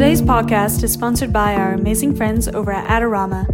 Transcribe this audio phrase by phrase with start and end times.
[0.00, 3.44] Today's podcast is sponsored by our amazing friends over at Adorama.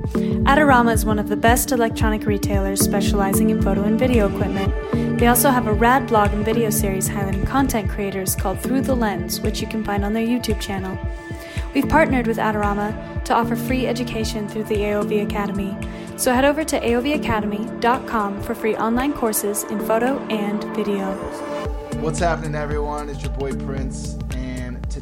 [0.45, 4.73] Adorama is one of the best electronic retailers specializing in photo and video equipment.
[5.19, 8.95] They also have a rad blog and video series highlighting content creators called Through the
[8.95, 10.97] Lens, which you can find on their YouTube channel.
[11.75, 15.77] We've partnered with Adorama to offer free education through the AOV Academy.
[16.17, 21.13] So head over to aovacademy.com for free online courses in photo and video.
[22.01, 23.09] What's happening, everyone?
[23.09, 24.17] It's your boy Prince,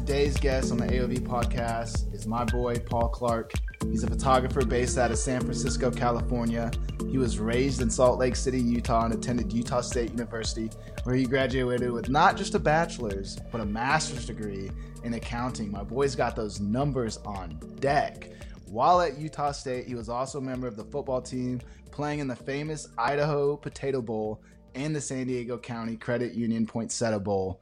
[0.05, 3.53] today's guest on the AOV podcast is my boy Paul Clark.
[3.89, 6.69] He's a photographer based out of San Francisco, California.
[7.09, 10.69] He was raised in Salt Lake City, Utah, and attended Utah State University,
[11.05, 14.69] where he graduated with not just a bachelor's, but a master's degree
[15.03, 15.71] in accounting.
[15.71, 18.29] My boy's got those numbers on deck.
[18.67, 22.27] While at Utah State, he was also a member of the football team, playing in
[22.27, 24.43] the famous Idaho Potato Bowl
[24.75, 27.59] and the San Diego County Credit Union Poinsettia Bowl.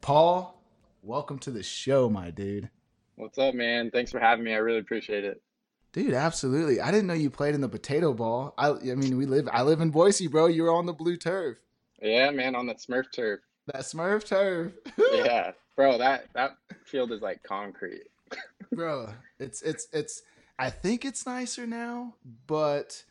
[0.00, 0.61] Paul,
[1.02, 2.70] welcome to the show, my dude.
[3.16, 3.90] What's up, man?
[3.90, 4.54] Thanks for having me.
[4.54, 5.42] I really appreciate it.
[5.92, 6.80] Dude, absolutely.
[6.80, 8.54] I didn't know you played in the Potato Bowl.
[8.56, 9.48] I, I mean, we live.
[9.52, 10.46] I live in Boise, bro.
[10.46, 11.58] You were on the blue turf.
[12.00, 13.40] Yeah, man, on that Smurf turf.
[13.66, 14.72] That Smurf turf.
[15.12, 15.98] yeah, bro.
[15.98, 18.04] That that field is like concrete.
[18.72, 20.22] bro, it's it's it's.
[20.58, 22.14] I think it's nicer now,
[22.46, 23.04] but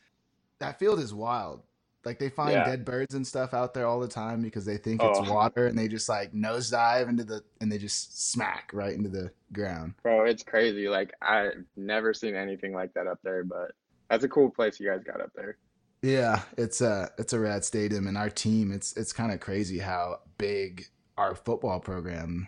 [0.60, 1.62] that field is wild.
[2.04, 2.66] Like they find yeah.
[2.66, 5.32] dead birds and stuff out there all the time because they think it's oh.
[5.32, 9.32] water and they just like nosedive into the and they just smack right into the
[9.54, 9.94] ground.
[10.02, 10.88] Bro, it's crazy.
[10.90, 13.72] Like I've never seen anything like that up there, but
[14.10, 15.58] that's a cool place you guys got up there.
[16.02, 19.78] Yeah, it's a it's a rad stadium and our team, it's it's kind of crazy
[19.78, 20.86] how big
[21.18, 22.48] our football program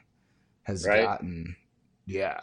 [0.63, 1.03] has right?
[1.03, 1.55] gotten.
[2.05, 2.41] Yeah.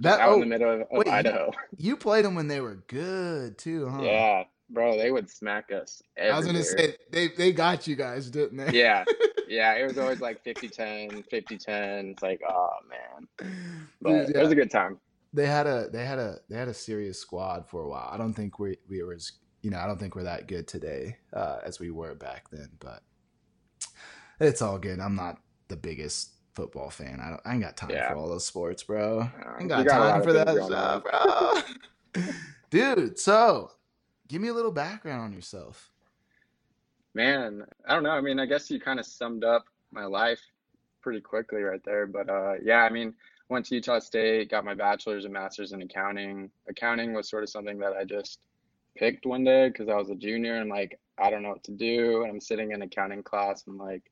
[0.00, 1.50] That out oh, in the middle of, of wait, Idaho.
[1.76, 4.02] You, you played them when they were good too, huh?
[4.02, 6.02] Yeah, bro, they would smack us.
[6.20, 8.78] I was gonna say they they got you guys, didn't they?
[8.78, 9.04] Yeah,
[9.48, 9.74] yeah.
[9.74, 12.12] It was always like 50-10, 50-10.
[12.12, 13.52] It's like, oh man,
[14.00, 14.38] but yeah.
[14.38, 14.98] it was a good time.
[15.32, 18.08] They had a they had a they had a serious squad for a while.
[18.10, 19.32] I don't think we we were as
[19.62, 22.70] you know I don't think we're that good today uh, as we were back then,
[22.78, 23.02] but
[24.40, 25.00] it's all good.
[25.00, 25.38] I'm not
[25.68, 27.20] the biggest football fan.
[27.22, 27.40] I don't.
[27.44, 28.08] I ain't got time yeah.
[28.08, 29.20] for all those sports, bro.
[29.20, 32.22] I ain't got, got time for that stuff, bro.
[32.70, 33.70] Dude, so
[34.28, 35.90] give me a little background on yourself.
[37.14, 38.10] Man, I don't know.
[38.10, 40.40] I mean, I guess you kind of summed up my life
[41.00, 42.06] pretty quickly right there.
[42.06, 43.14] But uh, yeah, I mean,
[43.48, 46.50] went to Utah State, got my bachelor's and master's in accounting.
[46.68, 48.40] Accounting was sort of something that I just
[48.96, 51.72] picked one day because I was a junior and like I don't know what to
[51.72, 52.22] do.
[52.22, 54.02] And I'm sitting in accounting class and like,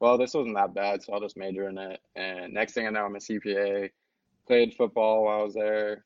[0.00, 2.00] well, this wasn't that bad, so I'll just major in it.
[2.16, 3.90] And next thing I know, I'm a CPA.
[4.46, 6.04] Played football while I was there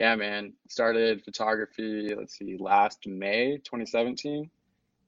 [0.00, 4.50] yeah, man, started photography, let's see, last May 2017.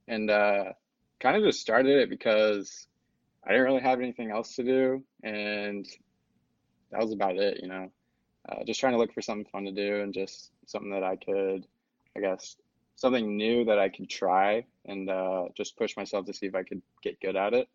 [0.09, 0.73] And uh,
[1.19, 2.87] kind of just started it because
[3.45, 5.03] I didn't really have anything else to do.
[5.25, 5.87] And
[6.93, 7.91] that was about it, you know.
[8.49, 11.17] Uh, just trying to look for something fun to do and just something that I
[11.17, 11.67] could,
[12.17, 12.57] I guess,
[12.95, 16.63] something new that I could try and uh, just push myself to see if I
[16.63, 17.69] could get good at it.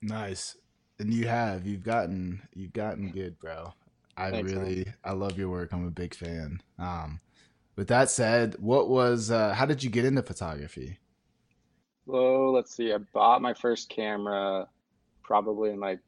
[0.00, 0.56] Nice.
[1.00, 3.74] And you have, you've gotten, you've gotten good, bro.
[4.18, 4.94] I Thanks, really man.
[5.04, 5.72] I love your work.
[5.72, 6.60] I'm a big fan.
[6.78, 7.20] Um,
[7.76, 10.98] with that said, what was uh, how did you get into photography?
[12.04, 12.92] Well, let's see.
[12.92, 14.66] I bought my first camera
[15.22, 16.00] probably in like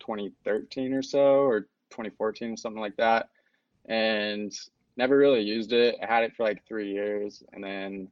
[0.00, 3.28] 2013 or so, or 2014 or something like that,
[3.84, 4.50] and
[4.96, 5.96] never really used it.
[6.02, 8.08] I had it for like three years, and then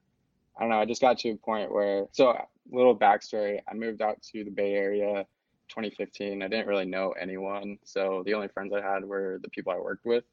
[0.59, 0.81] I don't know.
[0.81, 2.37] I just got to a point where so
[2.71, 3.61] little backstory.
[3.67, 5.25] I moved out to the Bay Area
[5.69, 6.43] 2015.
[6.43, 9.78] I didn't really know anyone, so the only friends I had were the people I
[9.78, 10.25] worked with.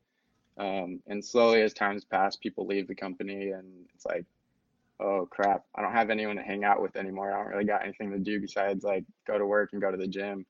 [0.57, 4.25] Um, and slowly, as times pass, people leave the company, and it's like,
[4.99, 7.33] oh crap, I don't have anyone to hang out with anymore.
[7.33, 9.97] I don't really got anything to do besides like go to work and go to
[9.97, 10.45] the gym.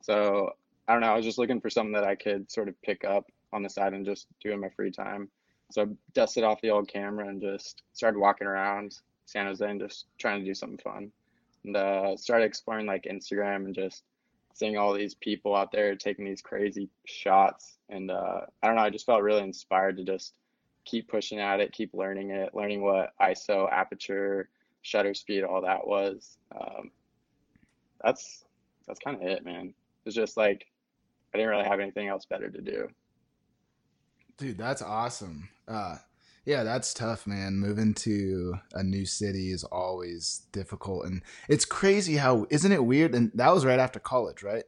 [0.00, 0.52] So
[0.86, 1.12] I don't know.
[1.12, 3.68] I was just looking for something that I could sort of pick up on the
[3.68, 5.28] side and just do in my free time.
[5.70, 8.96] So I dusted off the old camera and just started walking around
[9.26, 11.12] San Jose and just trying to do something fun.
[11.64, 14.04] And uh, started exploring like Instagram and just
[14.58, 17.78] seeing all these people out there taking these crazy shots.
[17.88, 20.34] And uh, I don't know, I just felt really inspired to just
[20.84, 24.48] keep pushing at it, keep learning it, learning what ISO, aperture,
[24.82, 26.38] shutter speed, all that was.
[26.52, 26.90] Um,
[28.02, 28.44] that's
[28.86, 29.74] that's kind of it, man.
[30.04, 30.66] It's just like
[31.32, 32.88] I didn't really have anything else better to do.
[34.38, 35.48] Dude, that's awesome.
[35.66, 35.96] Uh,
[36.48, 37.58] yeah, that's tough, man.
[37.58, 43.14] Moving to a new city is always difficult, and it's crazy how isn't it weird?
[43.14, 44.64] And that was right after college, right?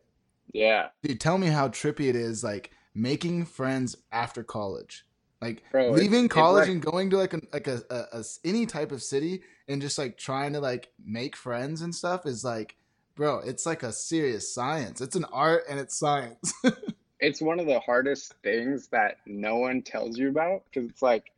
[0.52, 0.88] Yeah.
[1.02, 5.06] Dude, tell me how trippy it is, like making friends after college,
[5.40, 8.92] like Bro, leaving college and going to like a like a, a, a any type
[8.92, 12.76] of city and just like trying to like make friends and stuff is like,
[13.14, 15.00] bro, it's like a serious science.
[15.00, 16.52] It's an art and it's science.
[17.20, 21.32] it's one of the hardest things that no one tells you about because it's like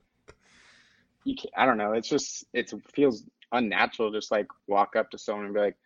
[1.24, 1.92] you can, I don't know.
[1.92, 4.12] It's just it feels unnatural.
[4.12, 5.76] Just like walk up to someone and be like,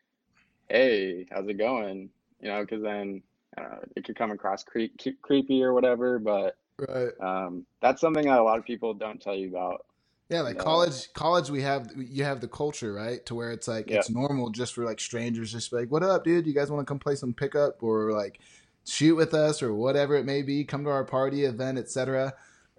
[0.69, 2.11] "Hey, how's it going?"
[2.41, 3.23] You know, because then
[3.57, 4.87] I know, it could come across cre-
[5.23, 6.19] creepy or whatever.
[6.19, 9.85] But right, um, that's something that a lot of people don't tell you about.
[10.29, 13.89] Yeah, like college, college, we have you have the culture right to where it's like
[13.89, 13.99] yeah.
[13.99, 16.47] it's normal just for like strangers just like, "What up, dude?
[16.47, 18.41] You guys want to come play some pickup or like
[18.85, 20.65] shoot with us or whatever it may be?
[20.65, 22.35] Come to our party event, etc."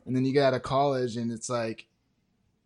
[0.06, 1.86] And then you get out of college and it's like,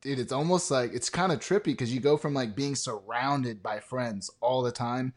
[0.01, 3.63] dude, it's almost like it's kind of trippy because you go from like being surrounded
[3.63, 5.13] by friends all the time,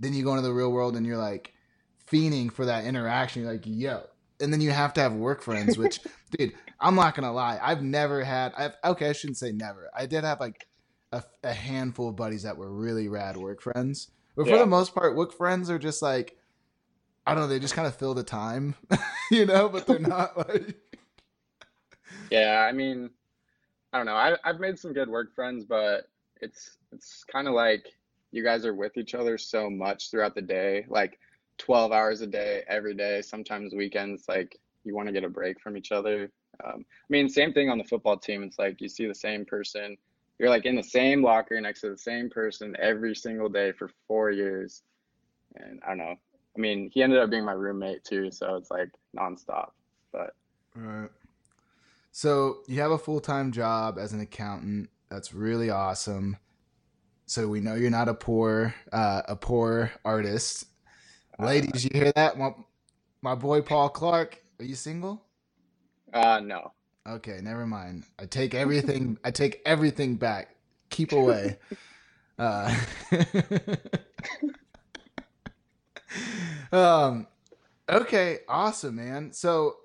[0.00, 1.52] then you go into the real world and you're like
[2.10, 3.42] fiending for that interaction.
[3.42, 4.04] You're like, yo,
[4.40, 6.00] and then you have to have work friends, which,
[6.30, 8.52] dude, I'm not gonna lie, I've never had.
[8.56, 9.90] I've okay, I shouldn't say never.
[9.94, 10.68] I did have like
[11.12, 14.94] a, a handful of buddies that were really rad work friends, but for the most
[14.94, 16.36] part, work friends are just like,
[17.26, 18.76] I don't know, they just kind of fill the time,
[19.32, 20.76] you know, but they're not like.
[22.30, 23.10] Yeah, I mean,
[23.92, 24.14] I don't know.
[24.14, 26.08] I, I've made some good work friends, but
[26.40, 27.86] it's it's kind of like
[28.30, 31.18] you guys are with each other so much throughout the day, like
[31.58, 33.22] 12 hours a day, every day.
[33.22, 36.30] Sometimes weekends, like you want to get a break from each other.
[36.64, 38.42] Um, I mean, same thing on the football team.
[38.42, 39.96] It's like you see the same person.
[40.38, 43.90] You're like in the same locker next to the same person every single day for
[44.06, 44.82] four years.
[45.56, 46.14] And I don't know.
[46.56, 49.70] I mean, he ended up being my roommate too, so it's like nonstop.
[50.12, 50.34] But
[50.74, 51.10] right.
[52.10, 54.90] So you have a full time job as an accountant.
[55.08, 56.36] That's really awesome.
[57.26, 60.66] So we know you're not a poor uh, a poor artist.
[61.38, 62.38] Uh, Ladies, you hear that?
[62.38, 62.50] My,
[63.22, 64.42] my boy Paul Clark.
[64.58, 65.24] Are you single?
[66.12, 66.72] Uh no.
[67.06, 68.04] Okay, never mind.
[68.18, 70.56] I take everything I take everything back.
[70.90, 71.58] Keep away.
[72.38, 72.74] uh
[76.72, 77.26] um
[77.88, 79.32] okay, awesome, man.
[79.32, 79.76] So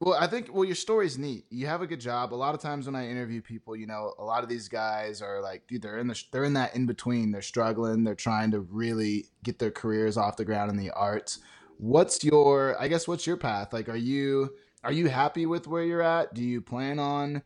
[0.00, 1.46] Well, I think well your story's neat.
[1.50, 2.32] You have a good job.
[2.32, 5.20] A lot of times when I interview people, you know, a lot of these guys
[5.20, 7.32] are like, dude, they're in the they're in that in between.
[7.32, 8.04] They're struggling.
[8.04, 11.40] They're trying to really get their careers off the ground in the arts.
[11.78, 13.72] What's your I guess what's your path?
[13.72, 14.54] Like are you
[14.84, 16.32] are you happy with where you're at?
[16.32, 17.42] Do you plan on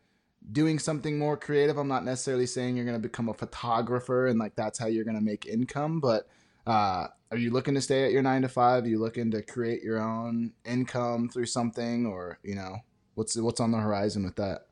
[0.51, 1.79] doing something more creative?
[1.79, 5.05] I'm not necessarily saying you're going to become a photographer and like that's how you're
[5.05, 6.27] going to make income, but
[6.67, 8.83] uh, are you looking to stay at your nine to five?
[8.83, 12.77] Are you looking to create your own income through something, or you know,
[13.15, 14.67] what's what's on the horizon with that?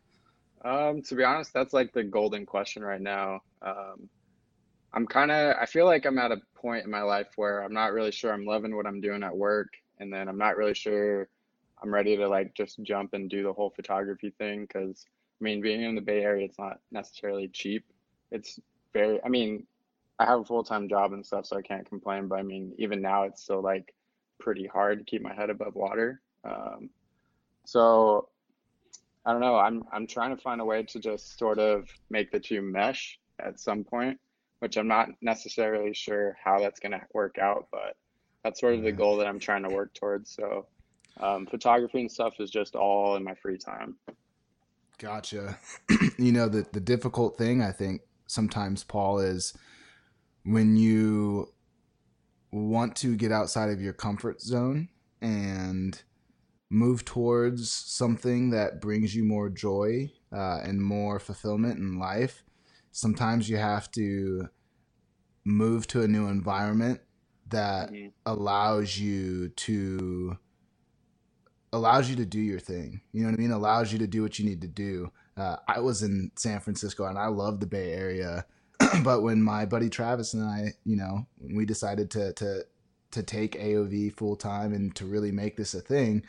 [0.63, 3.41] Um, to be honest, that's like the golden question right now.
[3.63, 4.07] Um,
[4.93, 7.73] I'm kind of, I feel like I'm at a point in my life where I'm
[7.73, 9.69] not really sure I'm loving what I'm doing at work,
[9.99, 11.29] and then I'm not really sure
[11.81, 15.61] I'm ready to like just jump and do the whole photography thing because I mean,
[15.61, 17.83] being in the Bay Area, it's not necessarily cheap.
[18.31, 18.59] It's
[18.93, 19.65] very, I mean,
[20.21, 22.27] I have a full time job and stuff, so I can't complain.
[22.27, 23.95] But I mean, even now, it's still like
[24.39, 26.21] pretty hard to keep my head above water.
[26.44, 26.91] Um,
[27.65, 28.29] so
[29.25, 29.56] I don't know.
[29.56, 33.19] I'm I'm trying to find a way to just sort of make the two mesh
[33.39, 34.19] at some point,
[34.59, 37.97] which I'm not necessarily sure how that's going to work out, but
[38.44, 40.35] that's sort of the goal that I'm trying to work towards.
[40.35, 40.68] So
[41.19, 43.95] um, photography and stuff is just all in my free time.
[45.00, 45.57] Gotcha.
[46.19, 49.57] you know the the difficult thing I think sometimes Paul is
[50.44, 51.54] when you
[52.52, 54.90] want to get outside of your comfort zone
[55.21, 56.02] and
[56.69, 62.44] move towards something that brings you more joy uh, and more fulfillment in life,
[62.92, 64.48] sometimes you have to
[65.44, 67.00] move to a new environment
[67.50, 68.07] that mm-hmm.
[68.26, 70.38] allows you to
[71.74, 73.02] allows you to do your thing.
[73.14, 73.52] You know what I mean?
[73.52, 75.12] Allows you to do what you need to do.
[75.38, 78.45] Uh, I was in San Francisco and I love the Bay Area
[79.04, 82.66] but when my buddy Travis and I, you know, when we decided to to
[83.12, 86.24] to take AOV full time and to really make this a thing,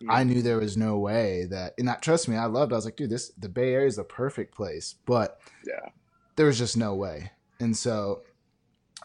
[0.00, 0.12] yeah.
[0.12, 2.72] I knew there was no way that and that trust me, I loved.
[2.72, 5.90] I was like, dude, this the Bay Area is the perfect place, but yeah,
[6.36, 7.32] there was just no way.
[7.58, 8.22] And so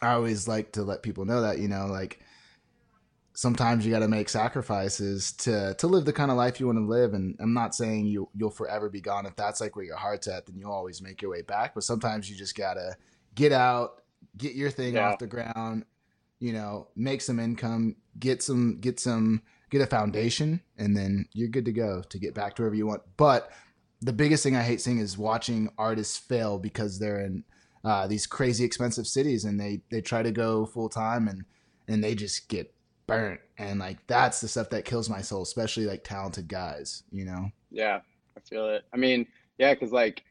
[0.01, 2.19] I always like to let people know that, you know, like
[3.33, 6.79] sometimes you got to make sacrifices to to live the kind of life you want
[6.79, 7.13] to live.
[7.13, 9.25] And i'm not saying you you'll forever be gone.
[9.25, 11.73] If that's like where your heart's at then you'll always make your way back.
[11.73, 12.95] But sometimes you just got to
[13.35, 14.01] get out
[14.37, 15.09] get your thing yeah.
[15.09, 15.83] off the ground
[16.39, 21.47] you know make some income get some get some get a foundation and then you're
[21.47, 23.01] good to go to get back to wherever you want.
[23.17, 23.51] But
[24.01, 27.43] the biggest thing i hate seeing is watching artists fail because they're in
[27.83, 31.45] uh, these crazy expensive cities and they they try to go full time and
[31.87, 32.73] and they just get
[33.11, 37.25] burnt and like that's the stuff that kills my soul especially like talented guys you
[37.25, 37.99] know yeah
[38.37, 39.25] i feel it i mean
[39.57, 40.23] yeah because like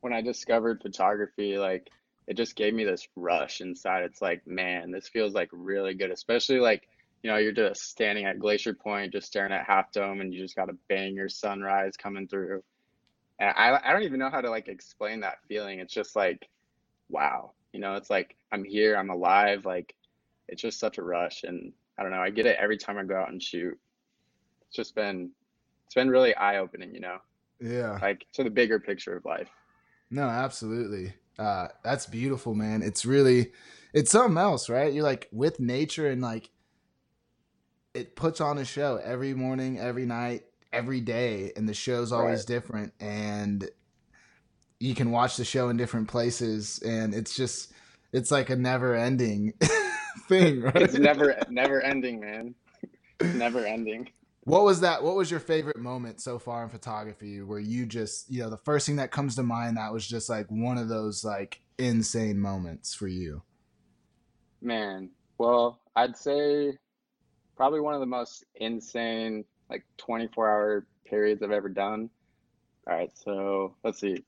[0.00, 1.90] when i discovered photography like
[2.28, 4.04] it just gave me this rush inside.
[4.04, 6.86] It's like, man, this feels like really good, especially like,
[7.22, 10.42] you know, you're just standing at Glacier Point, just staring at Half Dome, and you
[10.42, 12.62] just got a banger sunrise coming through.
[13.40, 15.80] And I, I don't even know how to like explain that feeling.
[15.80, 16.46] It's just like,
[17.08, 19.64] wow, you know, it's like I'm here, I'm alive.
[19.64, 19.94] Like,
[20.48, 21.44] it's just such a rush.
[21.44, 23.76] And I don't know, I get it every time I go out and shoot.
[24.66, 25.30] It's just been,
[25.86, 27.18] it's been really eye opening, you know?
[27.60, 27.98] Yeah.
[28.00, 29.48] Like to the bigger picture of life.
[30.10, 31.14] No, absolutely.
[31.38, 32.82] Uh, that's beautiful, man.
[32.82, 33.52] It's really,
[33.92, 34.92] it's something else, right?
[34.92, 36.50] You're like with nature and like,
[37.94, 42.40] it puts on a show every morning, every night, every day, and the show's always
[42.40, 42.46] right.
[42.46, 42.92] different.
[43.00, 43.68] And
[44.78, 47.72] you can watch the show in different places, and it's just,
[48.12, 49.54] it's like a never ending
[50.18, 50.76] thing, right?
[50.76, 52.54] It's never, never ending, man.
[53.20, 54.08] never ending.
[54.44, 55.02] What was that?
[55.02, 58.56] What was your favorite moment so far in photography where you just, you know, the
[58.56, 62.38] first thing that comes to mind that was just like one of those like insane
[62.40, 63.42] moments for you?
[64.62, 66.78] Man, well, I'd say
[67.56, 72.08] probably one of the most insane like 24 hour periods I've ever done.
[72.86, 74.24] All right, so let's see.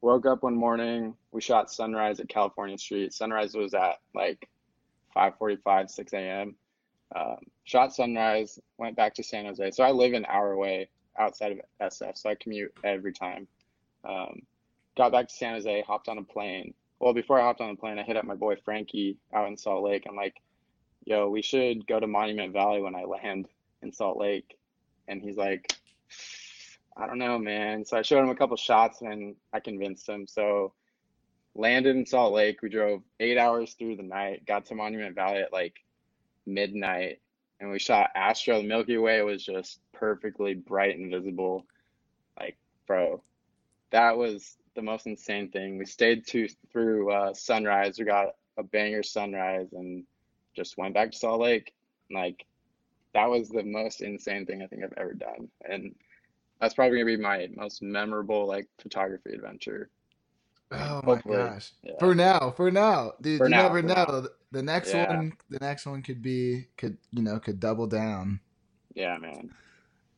[0.00, 3.12] Woke up one morning, we shot sunrise at California Street.
[3.12, 4.48] Sunrise was at like
[5.16, 6.54] 5:45, 6 a.m.
[7.14, 9.70] Um, shot sunrise, went back to San Jose.
[9.70, 13.48] So I live an hour away outside of SF, so I commute every time.
[14.04, 14.42] Um,
[14.96, 16.74] got back to San Jose, hopped on a plane.
[17.00, 19.56] Well, before I hopped on the plane, I hit up my boy Frankie out in
[19.56, 20.04] Salt Lake.
[20.08, 20.40] I'm like,
[21.04, 23.48] yo, we should go to Monument Valley when I land
[23.82, 24.58] in Salt Lake.
[25.08, 25.72] And he's like,
[26.96, 27.84] I don't know, man.
[27.84, 30.26] So I showed him a couple shots and I convinced him.
[30.26, 30.72] So
[31.56, 32.62] landed in Salt Lake.
[32.62, 35.74] We drove eight hours through the night, got to Monument Valley at like
[36.46, 37.20] midnight
[37.60, 38.60] and we shot Astro.
[38.60, 41.66] The Milky Way was just perfectly bright and visible.
[42.38, 43.22] Like, bro,
[43.90, 45.78] that was the most insane thing.
[45.78, 47.98] We stayed to, through uh, sunrise.
[47.98, 50.04] We got a banger sunrise and
[50.54, 51.72] just went back to Salt Lake.
[52.10, 52.44] Like,
[53.14, 55.48] that was the most insane thing I think I've ever done.
[55.66, 55.94] And
[56.60, 59.90] that's probably gonna be my most memorable like photography adventure.
[60.72, 61.72] Oh my gosh!
[61.82, 61.92] Yeah.
[61.98, 63.94] For now, for now, dude, for you now, never know.
[63.94, 64.26] Now.
[64.52, 65.14] The next yeah.
[65.14, 68.40] one, the next one could be, could you know, could double down.
[68.94, 69.50] Yeah, man.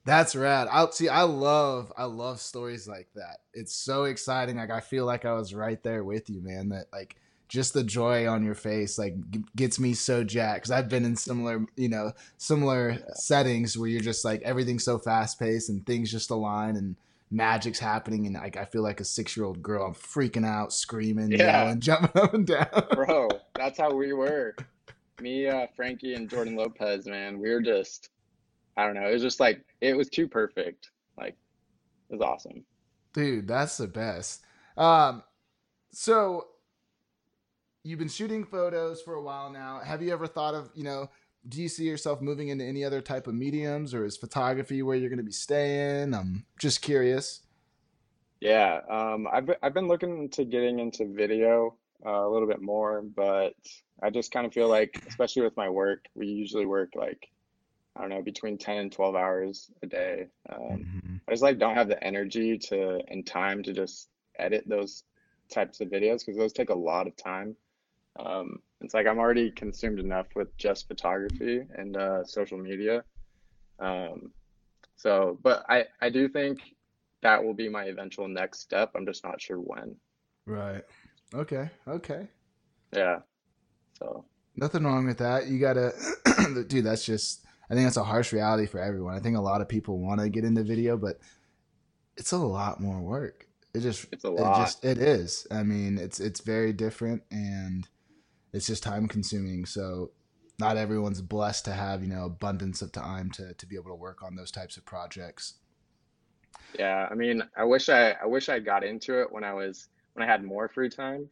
[0.05, 0.69] That's rad.
[0.71, 1.09] I see.
[1.09, 3.39] I love, I love stories like that.
[3.53, 4.57] It's so exciting.
[4.57, 6.71] Like I feel like I was right there with you, man.
[6.71, 7.17] That like
[7.49, 9.17] just the joy on your face like
[9.57, 13.15] gets me so jacked because I've been in similar, you know, similar yeah.
[13.15, 16.97] settings where you're just like everything's so fast paced and things just align and
[17.31, 19.87] magic's happening and like I feel like a six year old girl.
[19.87, 21.65] I'm freaking out, screaming, yeah.
[21.65, 22.87] yelling, jumping up and down.
[22.93, 24.55] Bro, that's how we were.
[25.21, 28.11] Me, uh, Frankie, and Jordan Lopez, man, we were just
[28.79, 29.09] I don't know.
[29.09, 30.91] It was just like it was too perfect.
[31.19, 31.37] Like
[32.09, 32.65] it was awesome.
[33.13, 34.43] Dude, that's the best.
[34.77, 35.25] Um
[35.91, 36.47] so
[37.83, 39.81] you've been shooting photos for a while now.
[39.85, 41.11] Have you ever thought of, you know,
[41.47, 44.97] do you see yourself moving into any other type of mediums or is photography where
[44.97, 46.15] you're going to be staying?
[46.15, 47.43] I'm just curious.
[48.41, 51.75] Yeah, um, I've, I've been looking to getting into video
[52.07, 53.55] uh, a little bit more, but
[54.03, 57.29] I just kind of feel like, especially with my work, we usually work like,
[57.97, 60.27] I don't know, between 10 and 12 hours a day.
[60.49, 61.17] Um, mm-hmm.
[61.27, 65.03] I just like don't have the energy to and time to just edit those
[65.51, 67.57] types of videos because those take a lot of time.
[68.19, 73.03] Um, it's like I'm already consumed enough with just photography and uh, social media.
[73.81, 74.33] Um,
[74.97, 76.61] so, but I, I do think
[77.23, 78.93] that will be my eventual next step.
[78.95, 79.97] I'm just not sure when.
[80.47, 80.83] Right.
[81.35, 81.69] Okay.
[81.87, 82.29] Okay.
[82.93, 83.19] Yeah.
[83.99, 84.25] So
[84.57, 85.49] nothing wrong with that.
[85.49, 85.93] You gotta,
[86.69, 86.85] dude.
[86.85, 87.45] That's just.
[87.71, 89.15] I think that's a harsh reality for everyone.
[89.15, 91.21] I think a lot of people want to get into video, but
[92.17, 93.47] it's a lot more work.
[93.75, 94.59] It just it's a lot.
[94.59, 95.47] It just it is.
[95.51, 97.87] I mean, it's it's very different and
[98.59, 99.65] it's just time consuming.
[99.65, 100.11] So
[100.59, 103.95] not everyone's blessed to have you know abundance of time to to be able to
[103.95, 105.55] work on those types of projects.
[106.79, 109.89] Yeah, I mean, I wish I I wish I got into it when I was
[110.13, 111.29] when I had more free time,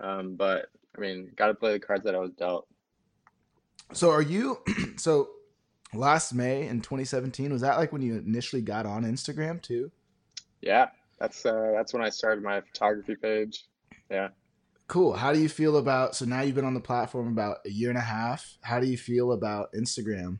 [0.00, 2.66] um, but I mean, got to play the cards that I was dealt.
[3.92, 4.58] So are you?
[4.96, 5.28] so
[5.92, 9.92] last May in 2017 was that like when you initially got on Instagram too?
[10.62, 10.88] Yeah,
[11.18, 13.66] that's uh, that's when I started my photography page.
[14.10, 14.28] Yeah.
[14.88, 15.14] Cool.
[15.14, 17.88] How do you feel about so now you've been on the platform about a year
[17.88, 18.58] and a half?
[18.62, 20.38] How do you feel about Instagram?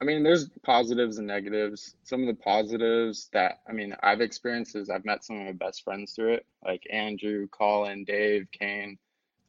[0.00, 1.96] I mean, there's positives and negatives.
[2.04, 5.52] Some of the positives that I mean I've experienced is I've met some of my
[5.52, 8.98] best friends through it, like Andrew, Colin, Dave, Kane,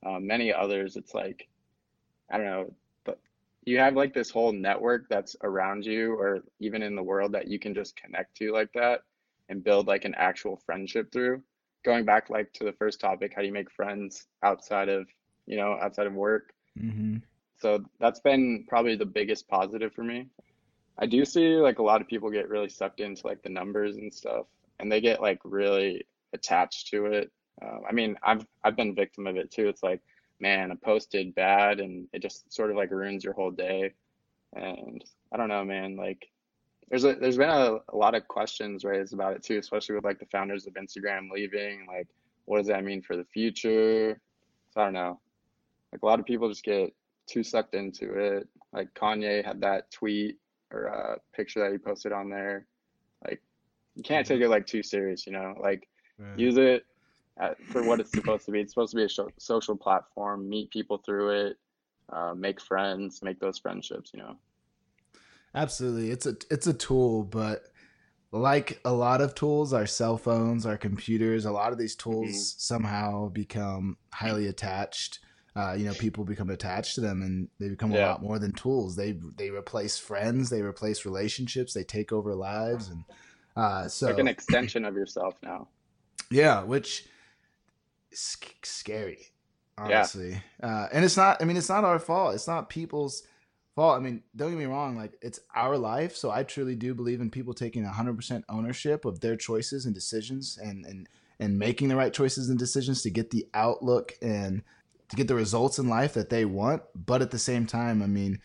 [0.06, 0.96] um, many others.
[0.96, 1.48] It's like
[2.32, 2.74] I don't know,
[3.04, 3.20] but
[3.66, 7.48] you have like this whole network that's around you, or even in the world that
[7.48, 9.02] you can just connect to like that
[9.50, 11.42] and build like an actual friendship through
[11.88, 15.08] going back like to the first topic, how do you make friends outside of,
[15.48, 16.54] you know, outside of work?
[16.78, 17.18] Mm-hmm.
[17.60, 20.28] So that's been probably the biggest positive for me.
[21.00, 23.96] I do see like a lot of people get really sucked into like the numbers
[23.96, 24.46] and stuff,
[24.80, 27.32] and they get like really attached to it.
[27.62, 29.68] Um, I mean, I've I've been victim of it too.
[29.68, 30.02] It's like,
[30.40, 33.94] man, I posted bad, and it just sort of like ruins your whole day.
[34.54, 35.96] And I don't know, man.
[35.96, 36.28] Like,
[36.90, 40.06] there's a there's been a, a lot of questions raised about it too, especially with
[40.06, 41.86] like the founders of Instagram leaving.
[41.88, 42.08] Like,
[42.46, 44.20] what does that mean for the future?
[44.72, 45.20] So I don't know.
[45.92, 46.94] Like a lot of people just get
[47.28, 48.48] too sucked into it.
[48.74, 50.38] Like Kanye had that tweet
[50.72, 52.66] or uh, picture that he posted on there.
[53.26, 53.42] Like
[53.96, 55.56] you can't take it like too serious, you know.
[55.60, 55.88] Like
[56.38, 56.86] use it
[57.38, 58.62] at, for what it's supposed to be.
[58.62, 60.48] It's supposed to be a social platform.
[60.48, 61.58] Meet people through it.
[62.12, 63.22] Uh, make friends.
[63.22, 64.12] Make those friendships.
[64.14, 64.38] You know.
[65.58, 66.12] Absolutely.
[66.12, 67.64] It's a it's a tool, but
[68.32, 72.30] like a lot of tools, our cell phones, our computers, a lot of these tools
[72.30, 72.60] Mhm.
[72.62, 75.20] somehow become highly attached.
[75.56, 78.52] Uh, you know, people become attached to them, and they become a lot more than
[78.52, 78.96] tools.
[78.96, 83.04] They they replace friends, they replace relationships, they take over lives, and
[83.56, 85.70] uh, so like an extension of yourself now.
[86.30, 87.08] yeah, which
[88.12, 89.26] is scary,
[89.76, 90.40] honestly.
[90.62, 91.42] Uh, and it's not.
[91.42, 92.36] I mean, it's not our fault.
[92.36, 93.24] It's not people's
[93.78, 93.96] fault.
[93.96, 94.98] I mean, don't get me wrong.
[94.98, 96.16] Like, it's our life.
[96.16, 100.58] So I truly do believe in people taking 100% ownership of their choices and decisions,
[100.62, 101.08] and and
[101.40, 104.64] and making the right choices and decisions to get the outlook and
[105.10, 106.82] to get the results in life that they want.
[106.96, 108.40] But at the same time, I mean,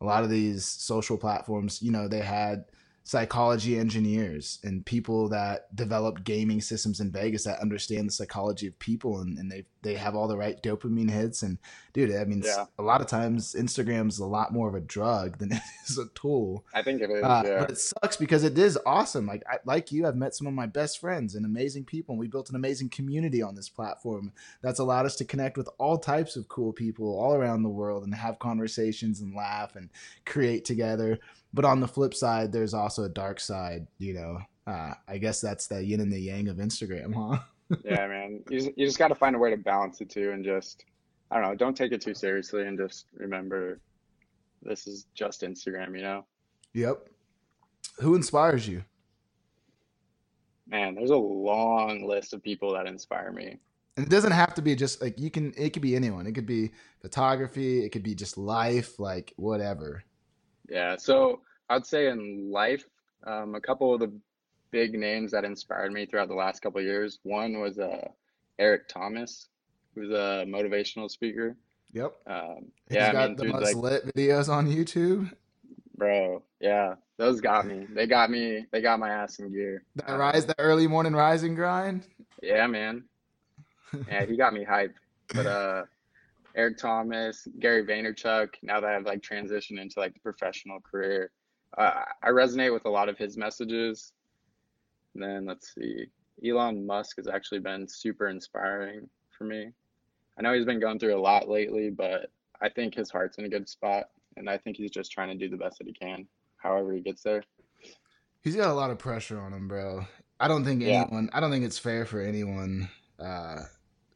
[0.00, 2.64] a lot of these social platforms, you know, they had
[3.04, 8.78] psychology engineers and people that develop gaming systems in Vegas that understand the psychology of
[8.78, 11.58] people and, and they they have all the right dopamine hits and
[11.92, 12.66] dude I mean Yeah.
[12.78, 16.06] a lot of times Instagram's a lot more of a drug than it is a
[16.14, 17.24] tool I think it is.
[17.24, 17.58] uh, yeah.
[17.60, 20.54] but it sucks because it is awesome like I, like you I've met some of
[20.54, 24.32] my best friends and amazing people and we built an amazing community on this platform
[24.62, 28.04] that's allowed us to connect with all types of cool people all around the world
[28.04, 29.90] and have conversations and laugh and
[30.24, 31.18] create together
[31.54, 35.40] but on the flip side there's also a dark side you know uh, i guess
[35.40, 37.38] that's the yin and the yang of instagram huh
[37.84, 38.42] yeah, man.
[38.50, 40.84] You just, you just got to find a way to balance it too, and just
[41.30, 41.54] I don't know.
[41.54, 43.80] Don't take it too seriously, and just remember,
[44.62, 45.96] this is just Instagram.
[45.96, 46.24] You know.
[46.74, 47.08] yep
[48.00, 48.82] who inspires you
[50.68, 53.58] Man, there's a long list of people that inspire me.
[53.96, 56.32] and it doesn't have to be just like you can it could be anyone it
[56.32, 60.02] could be photography it could be just life like whatever
[60.68, 62.84] Yeah, so I'd say in life,
[63.24, 64.12] um, a couple of the
[64.70, 67.18] big names that inspired me throughout the last couple of years.
[67.22, 68.08] One was uh,
[68.58, 69.48] Eric Thomas,
[69.94, 71.56] who's a motivational speaker.
[71.92, 75.30] yep Um, he's yeah, I got mean, the dude, most like, lit videos on youtube
[76.02, 77.86] bro, yeah, those got me.
[77.94, 78.66] They got me.
[78.72, 79.84] They got my ass in gear.
[79.96, 82.06] that Um, rise the early morning rising grind
[82.42, 83.04] Yeah, man.
[84.08, 84.94] Yeah, he got me hyped.
[85.32, 85.84] But uh,
[86.54, 88.54] Eric Thomas, Gary Vaynerchuk.
[88.62, 91.30] Now that I've like transitioned into like the professional career,
[91.78, 94.12] uh, I resonate with a lot of his messages.
[95.14, 96.06] And then let's see,
[96.46, 99.68] Elon Musk has actually been super inspiring for me.
[100.38, 103.44] I know he's been going through a lot lately, but I think his heart's in
[103.44, 104.04] a good spot,
[104.36, 107.00] and I think he's just trying to do the best that he can, however he
[107.00, 107.42] gets there.
[108.42, 110.06] He's got a lot of pressure on him, bro.
[110.40, 111.02] I don't think Yeah.
[111.02, 111.28] anyone.
[111.32, 112.88] I don't think it's fair for anyone
[113.18, 113.62] uh,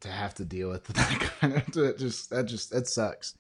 [0.07, 1.67] to have to deal with that kind of.
[1.73, 3.35] To just that just that sucks.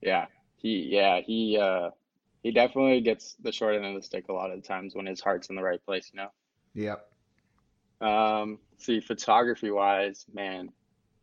[0.00, 1.90] Yeah, he yeah he uh
[2.42, 5.20] he definitely gets the short end of the stick a lot of times when his
[5.20, 6.28] heart's in the right place, you know.
[6.74, 7.06] Yep.
[8.00, 10.70] Um, see, photography wise, man,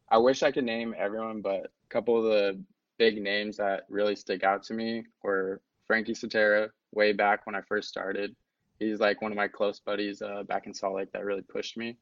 [0.09, 2.61] I wish I could name everyone, but a couple of the
[2.99, 7.61] big names that really stick out to me were Frankie Sotera, way back when I
[7.61, 8.35] first started.
[8.79, 11.77] He's like one of my close buddies uh, back in Salt Lake that really pushed
[11.77, 11.97] me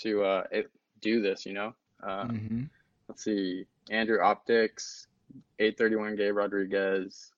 [0.00, 1.74] to uh, it, do this, you know.
[2.02, 2.64] Uh, hmm
[3.10, 5.08] let's see, Andrew Optics,
[5.58, 7.32] 831 Gabe Rodriguez,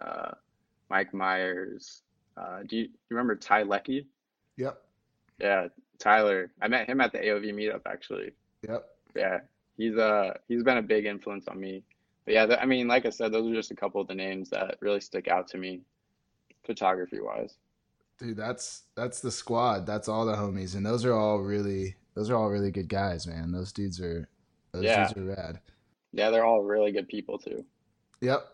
[0.00, 0.30] uh,
[0.88, 2.02] Mike Myers.
[2.36, 4.06] Uh, do you, you remember Ty Lecky?
[4.56, 4.80] Yep.
[5.40, 5.66] Yeah,
[5.98, 6.52] Tyler.
[6.62, 8.30] I met him at the AOV meetup actually.
[8.68, 8.88] Yep.
[9.16, 9.40] Yeah,
[9.76, 11.82] he's uh he's been a big influence on me.
[12.24, 14.14] But yeah, th- I mean, like I said, those are just a couple of the
[14.14, 15.80] names that really stick out to me,
[16.64, 17.56] photography wise.
[18.18, 19.86] Dude, that's that's the squad.
[19.86, 23.26] That's all the homies, and those are all really those are all really good guys,
[23.28, 23.52] man.
[23.52, 24.28] Those dudes are
[24.72, 25.06] those Yeah.
[25.06, 25.60] dudes are rad.
[26.12, 27.64] Yeah, they're all really good people too.
[28.20, 28.44] Yep.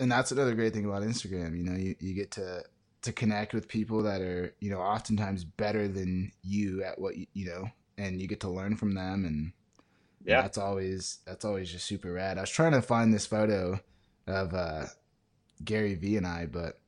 [0.00, 1.56] And that's another great thing about Instagram.
[1.58, 2.64] You know, you, you get to
[3.02, 7.26] to connect with people that are, you know, oftentimes better than you at what you,
[7.34, 9.52] you know, and you get to learn from them and
[10.24, 10.42] Yeah.
[10.42, 12.38] that's always that's always just super rad.
[12.38, 13.80] I was trying to find this photo
[14.28, 14.86] of uh
[15.64, 16.80] Gary V and I, but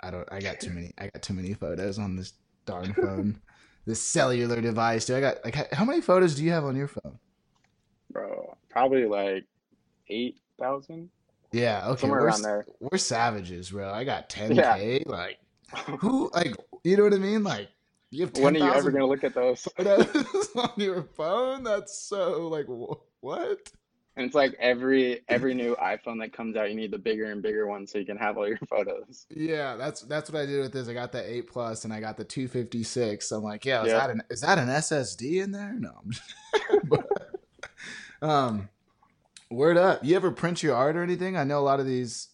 [0.00, 2.32] I don't I got too many I got too many photos on this
[2.64, 3.40] darn phone.
[3.86, 5.06] This cellular device.
[5.06, 7.18] Dude, I got like how many photos do you have on your phone?
[8.10, 9.44] Bro, probably like
[10.08, 11.10] eight thousand.
[11.52, 12.02] Yeah, okay.
[12.02, 12.66] Somewhere we're, around there.
[12.80, 13.90] We're savages, bro.
[13.90, 15.06] I got 10k.
[15.06, 15.38] Like
[16.00, 16.30] who?
[16.34, 17.44] Like you know what I mean?
[17.44, 17.68] Like
[18.10, 19.66] you have 10, when are you ever gonna look at those?
[19.76, 21.62] photos on your phone?
[21.62, 23.70] That's so like wh- what?
[24.16, 27.42] And it's like every every new iPhone that comes out, you need the bigger and
[27.42, 29.26] bigger one so you can have all your photos.
[29.28, 30.88] Yeah, that's that's what I did with this.
[30.88, 33.30] I got the eight plus and I got the two fifty six.
[33.30, 33.98] I'm like, yeah, is Yeah.
[33.98, 35.74] that an is that an SSD in there?
[35.78, 36.02] No.
[36.88, 37.08] But,
[38.22, 38.68] um,
[39.50, 40.04] word up.
[40.04, 41.36] You ever print your art or anything?
[41.36, 42.28] I know a lot of these,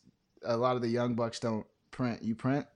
[0.44, 2.22] a lot of the young bucks don't print.
[2.22, 2.66] You print?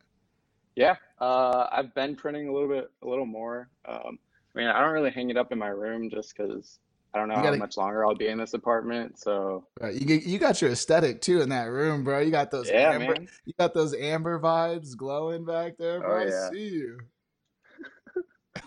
[0.75, 3.69] Yeah, uh, I've been printing a little bit, a little more.
[3.87, 4.19] Um,
[4.55, 6.79] I mean, I don't really hang it up in my room just because
[7.15, 9.19] I don't know how gotta- much longer I'll be in this apartment.
[9.19, 9.95] So Right.
[9.95, 12.21] You you got your aesthetic too in that room, bro.
[12.21, 13.29] You got those yeah, amber, man.
[13.45, 16.23] you got those amber vibes glowing back there, bro.
[16.23, 16.49] Oh, yeah.
[16.49, 16.99] I see you.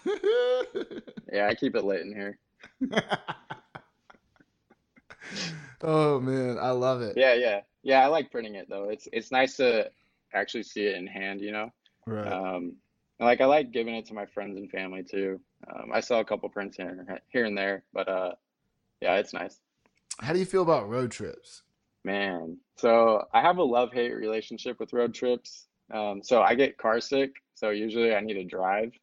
[1.31, 2.39] Yeah, I keep it lit in here.
[5.81, 7.15] oh man, I love it.
[7.17, 8.03] Yeah, yeah, yeah.
[8.03, 8.89] I like printing it though.
[8.89, 9.91] It's it's nice to
[10.33, 11.71] actually see it in hand, you know.
[12.05, 12.31] Right.
[12.31, 12.73] Um,
[13.19, 15.39] and, like I like giving it to my friends and family too.
[15.67, 18.31] Um, I saw a couple prints here here and there, but uh,
[19.01, 19.59] yeah, it's nice.
[20.19, 21.63] How do you feel about road trips?
[22.03, 25.67] Man, so I have a love-hate relationship with road trips.
[25.91, 28.93] Um, so I get car sick, so usually I need to drive,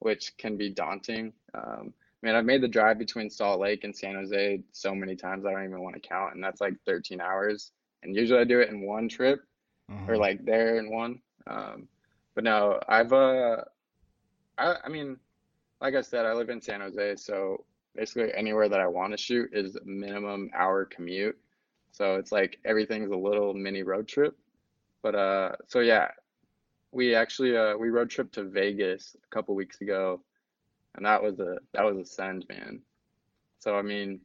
[0.00, 1.32] which can be daunting.
[1.54, 5.44] Um, mean, I've made the drive between Salt Lake and San Jose so many times
[5.44, 7.72] I don't even want to count, and that's like 13 hours.
[8.02, 9.40] And usually I do it in one trip,
[10.08, 10.18] or Mhm.
[10.18, 11.20] like there in one.
[11.46, 11.88] Um,
[12.34, 13.64] but no, I've uh,
[14.58, 15.18] I I mean,
[15.80, 19.16] like I said, I live in San Jose, so basically anywhere that I want to
[19.16, 21.38] shoot is minimum hour commute.
[21.92, 24.36] So it's like everything's a little mini road trip.
[25.02, 26.08] But uh, so yeah,
[26.90, 30.20] we actually uh we road trip to Vegas a couple weeks ago,
[30.94, 32.80] and that was a that was a send, man.
[33.58, 34.20] So I mean,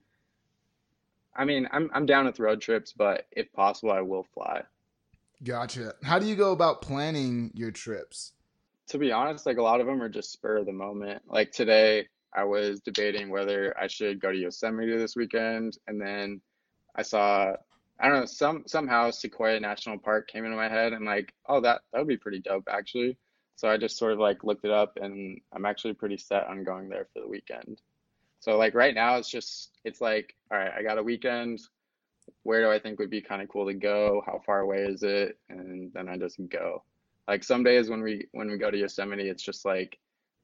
[1.36, 4.64] I mean, I'm I'm down with road trips, but if possible, I will fly.
[5.44, 5.94] Gotcha.
[6.04, 8.34] How do you go about planning your trips?
[8.90, 11.22] To be honest, like a lot of them are just spur of the moment.
[11.28, 16.42] Like today, I was debating whether I should go to Yosemite this weekend, and then
[16.96, 17.54] I saw,
[18.00, 21.62] I don't know, some somehow Sequoia National Park came into my head, and like, oh,
[21.62, 23.18] that that would be pretty dope actually.
[23.56, 26.64] So I just sort of like looked it up, and I'm actually pretty set on
[26.64, 27.82] going there for the weekend.
[28.40, 31.60] So like right now, it's just it's like, all right, I got a weekend.
[32.44, 34.24] Where do I think would be kind of cool to go?
[34.26, 35.38] How far away is it?
[35.50, 36.84] And then I just go.
[37.30, 40.00] Like some days when we when we go to Yosemite, it's just like,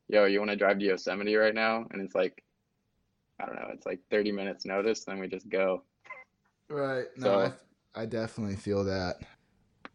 [0.08, 1.84] yo, you want to drive to Yosemite right now?
[1.90, 2.44] And it's like,
[3.42, 5.82] I don't know, it's like 30 minutes notice, then we just go.
[6.70, 7.06] Right.
[7.18, 7.54] No, So-
[7.96, 9.16] I, I definitely feel that.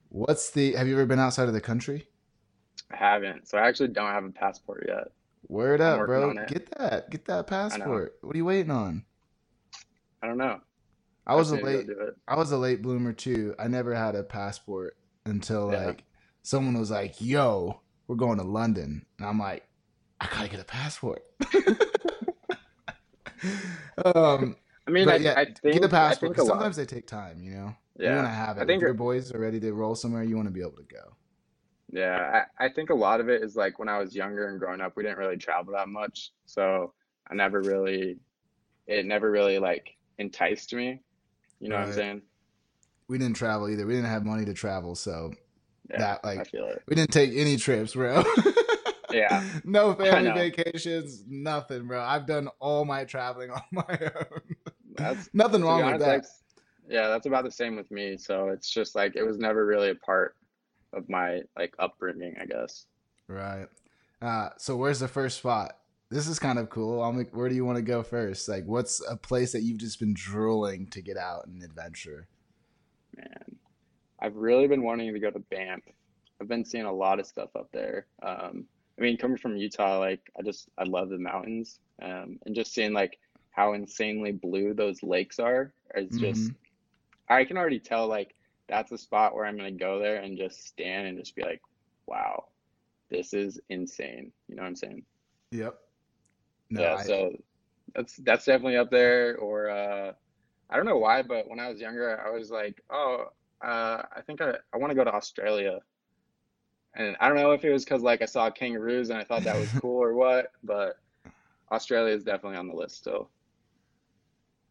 [0.09, 0.72] What's the?
[0.72, 2.09] Have you ever been outside of the country?
[2.92, 5.12] I haven't, so I actually don't have a passport yet.
[5.46, 6.35] Word up, bro.
[6.48, 7.09] Get that.
[7.11, 8.16] Get that passport.
[8.20, 9.05] What are you waiting on?
[10.20, 10.59] I don't know.
[11.24, 11.87] I was a just need to late.
[11.87, 12.16] go do it.
[12.26, 13.55] I was a late bloomer too.
[13.61, 15.87] I never had a passport until Yeah.
[15.87, 16.03] like
[16.42, 19.66] someone was like, "Yo, we're going to London," and I'm like,
[20.20, 21.22] "I gotta get a passport."
[24.05, 26.38] um, I mean, I, yeah, I think get a passport.
[26.38, 27.74] a sometimes they take time, you know.
[27.98, 28.11] Yeah.
[28.11, 28.62] You want to have it.
[28.62, 30.72] I think if your boys are ready to roll somewhere, you want to be able
[30.72, 31.16] to go.
[31.92, 34.59] Yeah, I, I think a lot of it is like when I was younger and
[34.59, 36.33] growing up, we didn't really travel that much.
[36.46, 36.94] So
[37.31, 38.18] I never really,
[38.87, 41.00] it never really like enticed me.
[41.59, 42.22] You know what I'm saying?
[43.09, 43.87] We didn't travel either.
[43.87, 45.33] We didn't have money to travel, so
[45.90, 46.50] Yeah, that like
[46.87, 48.22] we didn't take any trips, bro.
[49.12, 49.42] Yeah.
[49.64, 52.00] no family vacations, nothing, bro.
[52.00, 54.40] I've done all my traveling on my own.
[54.94, 56.07] That's nothing wrong be with that.
[56.07, 56.42] that's-
[56.88, 58.16] yeah, that's about the same with me.
[58.16, 60.35] So it's just like it was never really a part
[60.92, 62.87] of my like upbringing, I guess.
[63.29, 63.66] Right.
[64.20, 65.76] Uh, so where's the first spot?
[66.11, 67.00] This is kind of cool.
[67.00, 68.48] I'll make, where do you want to go first?
[68.48, 72.26] Like, what's a place that you've just been drooling to get out and adventure?
[73.16, 73.57] Man,
[74.21, 75.83] I've really been wanting to go to Banff.
[76.41, 78.07] I've been seeing a lot of stuff up there.
[78.23, 78.67] Um,
[78.99, 82.73] I mean, coming from Utah, like I just I love the mountains, um, and just
[82.75, 83.19] seeing like
[83.51, 85.73] how insanely blue those lakes are.
[85.95, 86.53] It's just
[87.29, 88.35] I can already tell like
[88.69, 91.63] that's a spot where I'm gonna go there and just stand and just be like,
[92.07, 92.47] wow,
[93.11, 94.33] this is insane.
[94.49, 95.05] You know what I'm saying?
[95.53, 95.79] Yep.
[96.71, 97.37] No, yeah, I- so
[97.95, 99.37] that's that's definitely up there.
[99.39, 100.13] Or uh,
[100.71, 103.27] I don't know why, but when I was younger, I was like, oh,
[103.62, 105.81] uh, I think I, I want to go to Australia.
[106.94, 109.44] And I don't know if it was because like I saw kangaroos and I thought
[109.44, 110.99] that was cool or what, but
[111.70, 113.31] Australia is definitely on the list still.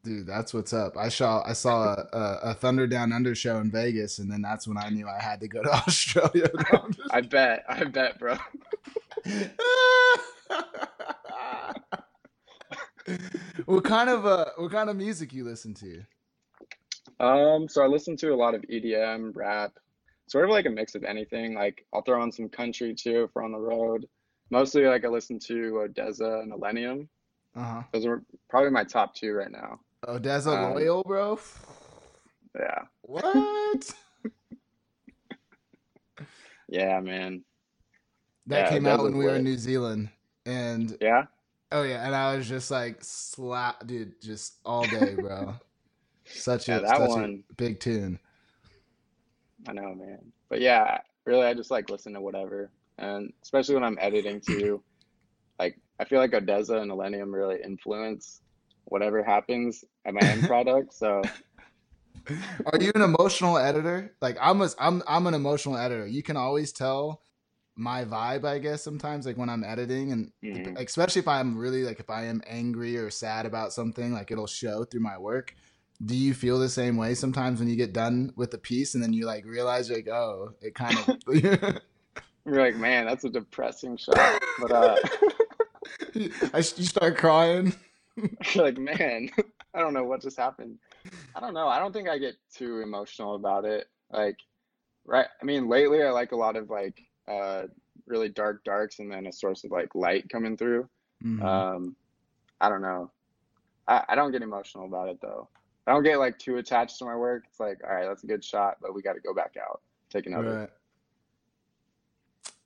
[0.03, 0.97] dude, that's what's up.
[0.97, 4.41] I saw I saw a, a, a Thunder Down Under show in Vegas, and then
[4.41, 6.49] that's when I knew I had to go to Australia.
[6.73, 8.37] No, I'm just- I bet, I bet, bro.
[13.65, 16.03] what kind of uh what kind of music you listen to?
[17.19, 19.73] Um, so I listen to a lot of EDM, rap,
[20.27, 21.53] sort of like a mix of anything.
[21.55, 24.07] Like I'll throw on some country too if we're on the road.
[24.51, 27.07] Mostly like I listen to ODESZA and Illenium.
[27.55, 27.83] Uh-huh.
[27.93, 29.79] Those are probably my top two right now.
[30.07, 31.39] ODESZA Um, Loyal, bro.
[32.57, 32.83] Yeah.
[33.01, 33.93] What?
[36.71, 37.43] Yeah, man.
[38.45, 39.43] That Yeah, came out when we were in.
[39.43, 40.09] New Zealand.
[40.45, 41.25] And Yeah.
[41.71, 45.55] oh yeah, and I was just like slap dude, just all day, bro.
[46.31, 48.19] Such a that such one- a big tune.
[49.67, 50.31] I know, man.
[50.49, 54.83] But yeah, really, I just like listen to whatever, and especially when I'm editing too.
[55.59, 58.41] Like, I feel like ODESZA and Illenium really influence
[58.85, 60.93] whatever happens at my end product.
[60.93, 61.21] So
[62.65, 64.15] Are you an emotional editor?
[64.21, 66.07] Like I'm a, I'm I'm an emotional editor.
[66.07, 67.21] You can always tell
[67.75, 70.79] my vibe, I guess, sometimes like when I'm editing and Mhm.
[70.79, 74.47] especially if I'm really like if I am angry or sad about something, like it'll
[74.47, 75.53] show through my work.
[76.03, 79.03] Do you feel the same way sometimes when you get done with a piece and
[79.03, 81.17] then you like realize like, oh, it kind of
[82.45, 84.41] you're like, man, that's a depressing shot.
[84.61, 84.95] But uh,
[86.53, 87.75] I, you start crying.
[88.53, 89.29] you're like, man,
[89.73, 90.77] I don't know what just happened.
[91.35, 91.67] I don't know.
[91.67, 93.87] I don't think I get too emotional about it.
[94.11, 94.37] Like,
[95.05, 95.27] right?
[95.41, 97.63] I mean, lately I like a lot of like uh
[98.07, 100.89] really dark darks and then a source of like light coming through.
[101.23, 101.43] Mhm.
[101.43, 101.95] Um,
[102.61, 103.11] I don't know.
[103.87, 105.49] I, I don't get emotional about it though.
[105.87, 107.45] I don't get like too attached to my work.
[107.49, 109.81] It's like, all right, that's a good shot, but we got to go back out,
[110.11, 110.61] take another.
[110.61, 110.69] Right.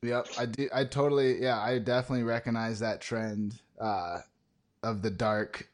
[0.01, 0.69] Yep, I do.
[0.73, 4.19] I totally, yeah, I definitely recognize that trend uh,
[4.83, 5.69] of the dark,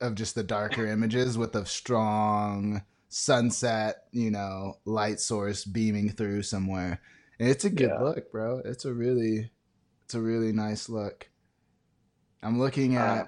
[0.00, 6.42] of just the darker images with a strong sunset, you know, light source beaming through
[6.42, 7.00] somewhere.
[7.40, 7.98] And it's a good Yeah.
[7.98, 8.60] look, bro.
[8.64, 9.50] It's a really,
[10.04, 11.30] it's a really nice look.
[12.42, 13.26] I'm looking at Uh,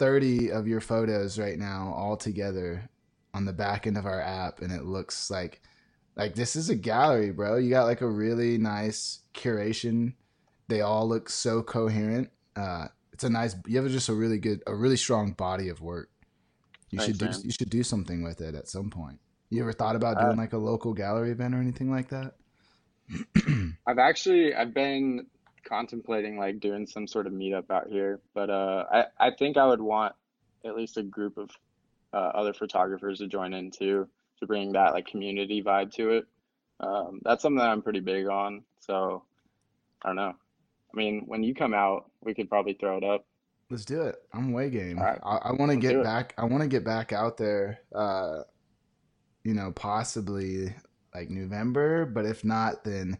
[0.00, 2.88] 30 of your photos right now all together
[3.34, 5.60] on the back end of our app and it looks like
[6.16, 7.56] like this is a gallery bro.
[7.56, 10.14] You got like a really nice curation.
[10.68, 12.30] They all look so coherent.
[12.56, 15.82] Uh it's a nice you have just a really good a really strong body of
[15.82, 16.08] work.
[16.90, 17.40] You Thanks, should do man.
[17.44, 19.20] you should do something with it at some point.
[19.50, 22.34] You ever thought about Uh, doing like a local gallery event or anything like that?
[23.86, 25.26] I've actually I've been
[25.64, 29.66] contemplating like doing some sort of meetup out here, but uh, I I think I
[29.66, 30.14] would want
[30.64, 31.50] at least a group of
[32.12, 34.08] uh, other photographers to join in too
[34.40, 36.26] to bring that like community vibe to it.
[36.80, 38.64] Um, that's something that I'm pretty big on.
[38.80, 39.24] So
[40.02, 40.34] I don't know.
[40.92, 43.26] I mean, when you come out, we could probably throw it up.
[43.70, 44.16] Let's do it.
[44.32, 44.98] I'm way game.
[44.98, 45.20] Right.
[45.22, 46.34] I, I want to get back.
[46.36, 47.80] I want to get back out there.
[47.94, 48.40] Uh,
[49.44, 50.74] you know, possibly
[51.14, 53.18] like November, but if not, then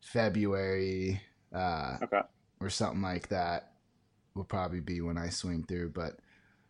[0.00, 1.20] February
[1.52, 2.20] uh, Okay.
[2.60, 3.72] or something like that
[4.34, 5.90] will probably be when I swing through.
[5.90, 6.18] But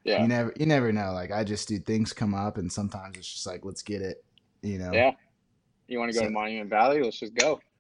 [0.04, 0.22] Yeah.
[0.22, 1.12] you never, you never know.
[1.12, 4.24] Like I just do things come up, and sometimes it's just like, let's get it.
[4.62, 4.92] You know.
[4.92, 5.12] Yeah.
[5.88, 7.02] You want to go So- to Monument Valley?
[7.02, 7.60] Let's just go.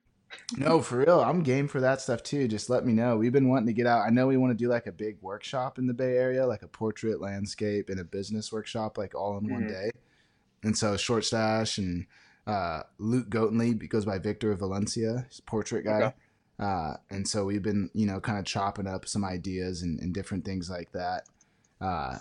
[0.56, 1.20] No, for real.
[1.20, 2.48] I'm game for that stuff too.
[2.48, 3.18] Just let me know.
[3.18, 4.06] We've been wanting to get out.
[4.06, 6.62] I know we want to do like a big workshop in the Bay Area, like
[6.62, 9.68] a portrait, landscape, and a business workshop, like all in one Mhm.
[9.68, 9.90] day.
[10.62, 12.06] And so Short Stash and
[12.46, 16.00] uh, Luke Gotenlieb goes by Victor Valencia, he's a portrait guy.
[16.02, 16.14] Okay.
[16.58, 20.14] Uh, and so we've been, you know, kind of chopping up some ideas and, and
[20.14, 21.24] different things like that.
[21.80, 22.18] Uh,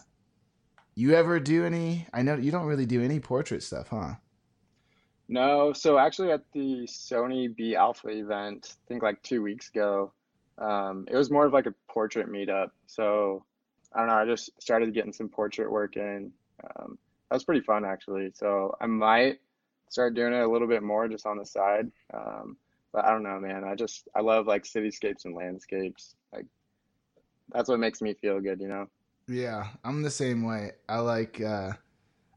[0.96, 2.08] you ever do any?
[2.14, 4.16] I know you don't really do any portrait stuff, huh?
[5.28, 10.12] No, so actually at the Sony Be Alpha event, I think like two weeks ago,
[10.58, 12.72] um, it was more of like a portrait meetup.
[12.88, 13.46] So
[13.94, 16.32] I don't know, I just started getting some portrait work in.
[16.64, 16.98] Um,
[17.30, 18.32] that was pretty fun actually.
[18.34, 19.40] So I might
[19.90, 21.90] start doing it a little bit more just on the side.
[22.14, 22.58] Um,
[22.94, 23.64] but I don't know, man.
[23.64, 26.16] I just I love like cityscapes and landscapes.
[26.34, 26.46] Like
[27.54, 28.88] that's what makes me feel good, you know?
[29.28, 30.72] Yeah, I'm the same way.
[30.90, 31.74] I like uh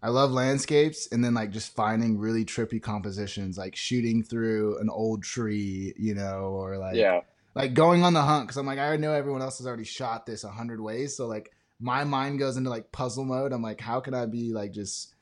[0.02, 4.90] I love landscapes and then like just finding really trippy compositions, like shooting through an
[4.90, 7.20] old tree, you know, or like Yeah.
[7.54, 9.84] like going on the hunt because I'm like I already know everyone else has already
[9.84, 13.52] shot this a hundred ways, so like my mind goes into like puzzle mode.
[13.52, 15.14] I'm like, how can I be like just,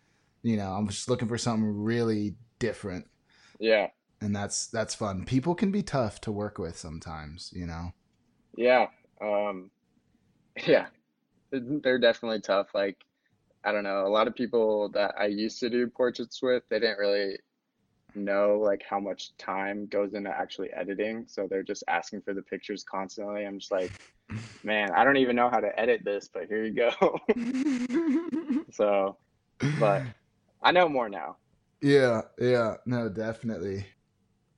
[0.42, 3.06] you know, I'm just looking for something really different,
[3.58, 3.88] Yeah.
[4.22, 5.24] And that's that's fun.
[5.24, 7.92] People can be tough to work with sometimes, you know.
[8.56, 8.86] Yeah.
[9.20, 9.70] Um,
[10.66, 10.86] yeah.
[11.50, 12.68] They're definitely tough.
[12.74, 12.96] Like,
[13.64, 16.78] I don't know, a lot of people that I used to do portraits with, they
[16.78, 17.38] didn't really
[18.14, 21.24] know like how much time goes into actually editing.
[21.26, 23.44] So they're just asking for the pictures constantly.
[23.44, 23.92] I'm just like,
[24.64, 27.18] man, I don't even know how to edit this, but here you go.
[28.72, 29.18] So,
[29.78, 30.02] but
[30.62, 31.36] I know more now.
[31.82, 33.84] Yeah, yeah, no, definitely.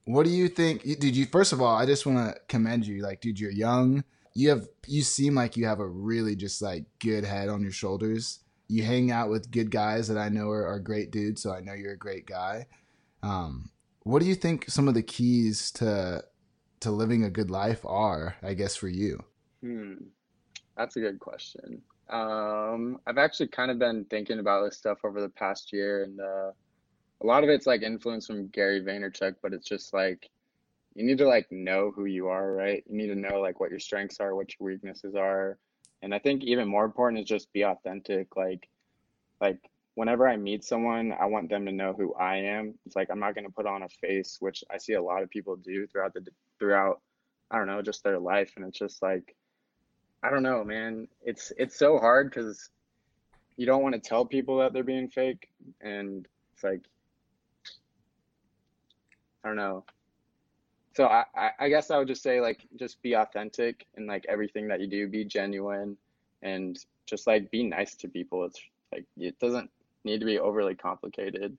[0.04, 0.82] What do you think?
[0.82, 1.74] Did you first of all?
[1.76, 3.02] I just want to commend you.
[3.02, 4.04] Like, dude, you're young.
[4.34, 7.72] you have you seem like you have a really just like good head on your
[7.72, 8.40] shoulders.
[8.68, 11.60] You hang out with good guys that I know are, are great dudes, so I
[11.60, 12.66] know you're a great guy.
[13.22, 13.70] Um,
[14.02, 16.24] what do you think some of the keys to
[16.80, 18.36] to living a good life are?
[18.42, 19.22] I guess for you.
[19.62, 19.94] Hmm,
[20.76, 21.80] that's a good question.
[22.10, 26.20] Um, I've actually kind of been thinking about this stuff over the past year, and
[26.20, 26.50] uh,
[27.24, 30.28] a lot of it's like influence from Gary Vaynerchuk, but it's just like
[30.94, 32.84] you need to like know who you are, right?
[32.86, 35.56] You need to know like what your strengths are, what your weaknesses are.
[36.02, 38.36] And I think even more important is just be authentic.
[38.36, 38.68] Like
[39.40, 39.58] like
[39.94, 42.74] whenever I meet someone, I want them to know who I am.
[42.84, 45.22] It's like I'm not going to put on a face, which I see a lot
[45.22, 46.26] of people do throughout the
[46.58, 47.00] throughout
[47.50, 49.34] I don't know, just their life and it's just like
[50.22, 51.08] I don't know, man.
[51.22, 52.68] It's it's so hard cuz
[53.56, 55.48] you don't want to tell people that they're being fake
[55.80, 56.82] and it's like
[59.44, 59.84] I don't know
[60.94, 64.68] so I, I guess I would just say like just be authentic in like everything
[64.68, 65.96] that you do, be genuine
[66.42, 68.44] and just like be nice to people.
[68.44, 68.60] It's
[68.92, 69.70] like it doesn't
[70.04, 71.56] need to be overly complicated.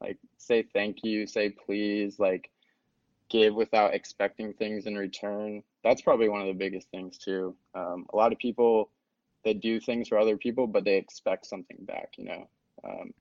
[0.00, 2.50] Like say thank you, say please, like
[3.28, 5.62] give without expecting things in return.
[5.84, 7.54] That's probably one of the biggest things too.
[7.76, 8.90] Um, a lot of people
[9.44, 12.48] they do things for other people, but they expect something back, you know.
[12.84, 13.12] Um,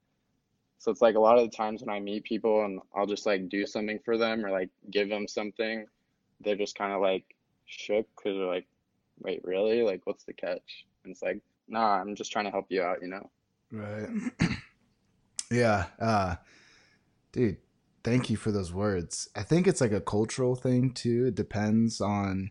[0.81, 3.27] so it's like a lot of the times when I meet people and I'll just
[3.27, 5.85] like do something for them or like give them something,
[6.43, 7.35] they're just kind of like
[7.67, 8.65] shook because they're like,
[9.19, 9.83] wait, really?
[9.83, 10.87] Like, what's the catch?
[11.03, 13.29] And it's like, nah, I'm just trying to help you out, you know?
[13.71, 14.49] Right.
[15.51, 15.85] yeah.
[15.99, 16.37] Uh,
[17.31, 17.57] dude,
[18.03, 19.29] thank you for those words.
[19.35, 21.27] I think it's like a cultural thing too.
[21.27, 22.49] It depends on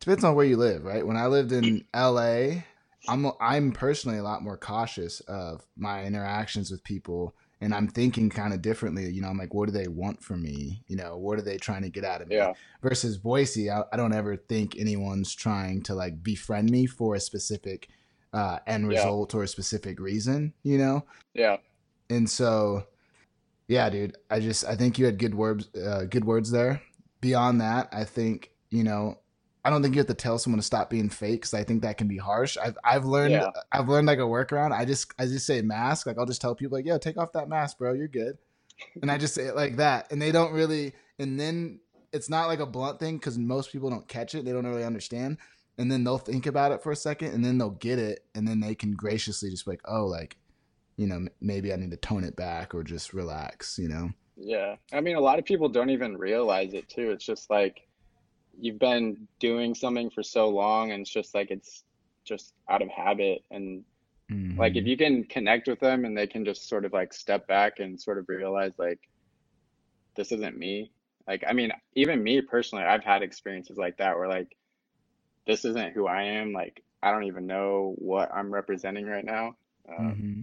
[0.00, 1.06] depends on where you live, right?
[1.06, 2.62] When I lived in LA,
[3.08, 8.30] I'm I'm personally a lot more cautious of my interactions with people and I'm thinking
[8.30, 9.10] kind of differently.
[9.10, 10.82] You know, I'm like, what do they want from me?
[10.86, 12.36] You know, what are they trying to get out of me?
[12.36, 12.52] Yeah.
[12.82, 17.20] Versus Boise, I, I don't ever think anyone's trying to like befriend me for a
[17.20, 17.88] specific
[18.32, 19.40] uh, end result yeah.
[19.40, 20.54] or a specific reason.
[20.62, 21.04] You know.
[21.34, 21.56] Yeah.
[22.10, 22.84] And so,
[23.66, 26.82] yeah, dude, I just I think you had good words, uh, good words there.
[27.20, 29.18] Beyond that, I think you know
[29.64, 31.82] I don't think you have to tell someone to stop being fake because I think
[31.82, 32.56] that can be harsh.
[32.56, 33.50] I've I've learned yeah.
[33.72, 34.72] I've learned like a workaround.
[34.72, 36.06] I just I just say mask.
[36.06, 37.92] Like I'll just tell people like, yo, take off that mask, bro.
[37.92, 38.38] You're good.
[39.02, 40.92] and I just say it like that, and they don't really.
[41.18, 41.80] And then
[42.12, 44.44] it's not like a blunt thing because most people don't catch it.
[44.44, 45.38] They don't really understand.
[45.76, 48.46] And then they'll think about it for a second, and then they'll get it, and
[48.46, 50.36] then they can graciously just be like, oh, like,
[50.96, 53.78] you know, maybe I need to tone it back or just relax.
[53.78, 54.10] You know.
[54.36, 57.10] Yeah, I mean, a lot of people don't even realize it too.
[57.10, 57.87] It's just like
[58.60, 61.84] you've been doing something for so long and it's just like it's
[62.24, 63.84] just out of habit and
[64.30, 64.58] mm-hmm.
[64.58, 67.46] like if you can connect with them and they can just sort of like step
[67.46, 69.00] back and sort of realize like
[70.16, 70.90] this isn't me
[71.26, 74.56] like i mean even me personally i've had experiences like that where like
[75.46, 79.54] this isn't who i am like i don't even know what i'm representing right now
[79.88, 80.40] um, mm-hmm.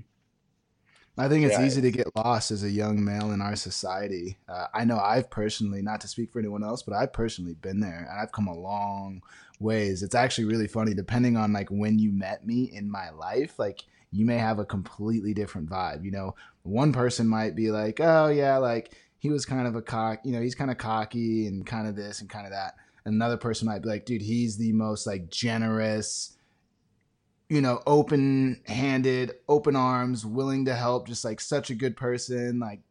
[1.17, 1.65] I think it's yeah.
[1.65, 4.38] easy to get lost as a young male in our society.
[4.49, 7.80] Uh, I know I've personally, not to speak for anyone else, but I've personally been
[7.80, 9.21] there and I've come a long
[9.60, 10.04] ways.
[10.04, 13.84] It's actually really funny, depending on like when you met me in my life, like
[14.12, 16.04] you may have a completely different vibe.
[16.04, 19.82] You know, one person might be like, oh, yeah, like he was kind of a
[19.82, 22.75] cock, you know, he's kind of cocky and kind of this and kind of that.
[23.06, 26.36] Another person might be like, dude, he's the most like generous,
[27.49, 32.60] you know, open handed, open arms, willing to help, just like such a good person.
[32.60, 32.81] Like,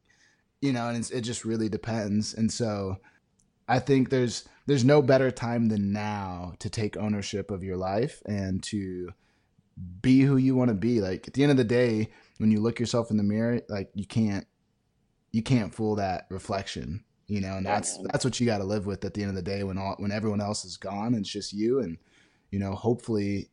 [0.61, 2.35] you know, and it just really depends.
[2.35, 2.99] And so
[3.69, 8.23] I think there's there's no better time than now to take ownership of your life
[8.27, 9.11] and to
[10.01, 11.01] be who you want to be.
[11.01, 13.91] Like at the end of the day, when you look yourself in the mirror, like
[13.95, 14.47] you can't
[15.33, 18.87] you can't fool that reflection, you know, and that's that's what you got to live
[18.87, 21.29] with at the end of the day when all when everyone else is gone, it's
[21.29, 21.99] just you and
[22.51, 23.49] you know, hopefully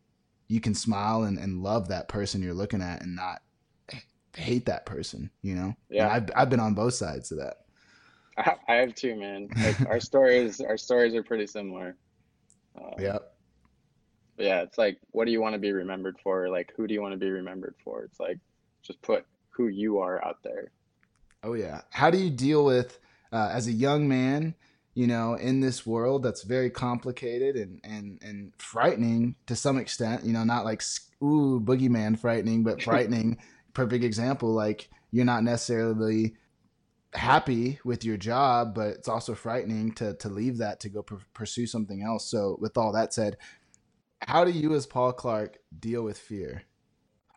[0.51, 3.41] you can smile and, and love that person you're looking at and not
[4.35, 5.73] hate that person, you know?
[5.89, 6.03] Yeah.
[6.03, 7.59] And I've, I've been on both sides of that.
[8.37, 9.47] I, I have too, man.
[9.63, 11.95] Like our stories, our stories are pretty similar.
[12.77, 13.19] Um, yeah.
[14.37, 14.63] Yeah.
[14.63, 16.49] It's like, what do you want to be remembered for?
[16.49, 18.03] Like, who do you want to be remembered for?
[18.03, 18.37] It's like,
[18.83, 20.73] just put who you are out there.
[21.43, 21.81] Oh yeah.
[21.91, 22.99] How do you deal with,
[23.31, 24.55] uh, as a young man,
[24.93, 30.25] you know, in this world that's very complicated and and and frightening to some extent.
[30.25, 30.81] You know, not like
[31.23, 33.37] ooh boogeyman frightening, but frightening.
[33.73, 34.49] Perfect example.
[34.53, 36.35] Like you're not necessarily
[37.13, 41.15] happy with your job, but it's also frightening to to leave that to go pr-
[41.33, 42.29] pursue something else.
[42.29, 43.37] So, with all that said,
[44.21, 46.63] how do you, as Paul Clark, deal with fear,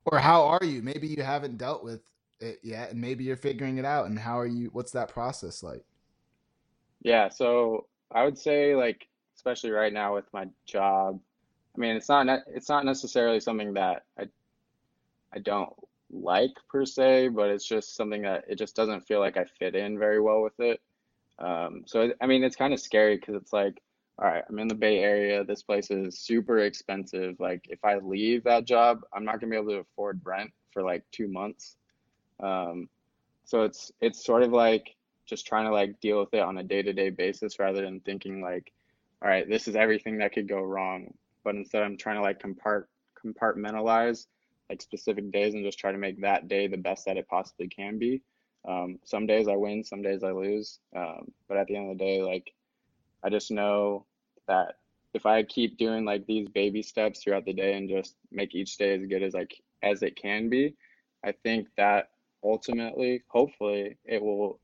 [0.07, 0.83] or how are you?
[0.83, 2.03] Maybe you haven't dealt with
[2.41, 4.07] it yet, and maybe you're figuring it out.
[4.07, 4.71] And how are you?
[4.73, 5.85] What's that process like?
[7.05, 11.21] Yeah, so I would say like especially right now with my job,
[11.77, 14.27] I mean, it's not it's not necessarily something that I
[15.33, 15.73] I don't
[16.11, 19.77] like per se, but it's just something that it just doesn't feel like I fit
[19.77, 20.81] in very well with it.
[21.39, 23.83] Um, so I mean, it's kind of scary because it's like,
[24.19, 25.45] all right, I'm in the Bay Area.
[25.45, 27.41] This place is super expensive.
[27.41, 30.83] Like, if I leave that job, I'm not gonna be able to afford rent for
[30.83, 31.77] like two months.
[32.41, 32.89] Um,
[33.45, 34.97] so it's it's sort of like
[35.27, 38.73] just trying to like deal with it on a day-to-day basis rather than thinking like,
[39.23, 41.13] all right, this is everything that could go wrong.
[41.43, 42.85] But instead, I'm trying to like compart
[43.25, 44.27] compartmentalize
[44.69, 47.69] like specific days and just try to make that day the best that it possibly
[47.69, 48.23] can be.
[48.67, 50.79] Um, some days I win, some days I lose.
[50.97, 52.53] Um, but at the end of the day, like
[53.23, 54.07] I just know
[54.49, 54.77] that
[55.13, 58.77] if I keep doing like these baby steps throughout the day and just make each
[58.77, 60.75] day as good as like as it can be,
[61.25, 62.11] I think that
[62.43, 64.61] ultimately, hopefully, it will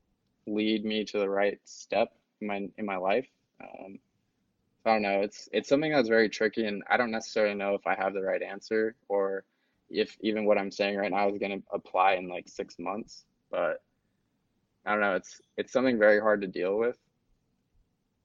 [0.53, 3.27] lead me to the right step in my in my life.
[3.61, 3.99] Um,
[4.85, 5.21] I don't know.
[5.21, 8.21] It's it's something that's very tricky, and I don't necessarily know if I have the
[8.21, 9.43] right answer or
[9.89, 13.25] if even what I'm saying right now is going to apply in like six months.
[13.51, 13.81] But
[14.85, 15.15] I don't know.
[15.15, 16.97] It's it's something very hard to deal with,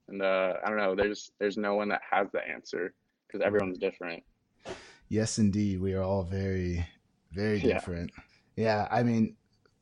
[0.07, 0.95] and uh, I don't know.
[0.95, 2.93] There's there's no one that has the answer
[3.27, 4.23] because everyone's different.
[5.09, 5.79] Yes, indeed.
[5.79, 6.85] We are all very
[7.31, 8.11] very different.
[8.55, 8.65] Yeah.
[8.65, 9.35] yeah, I mean,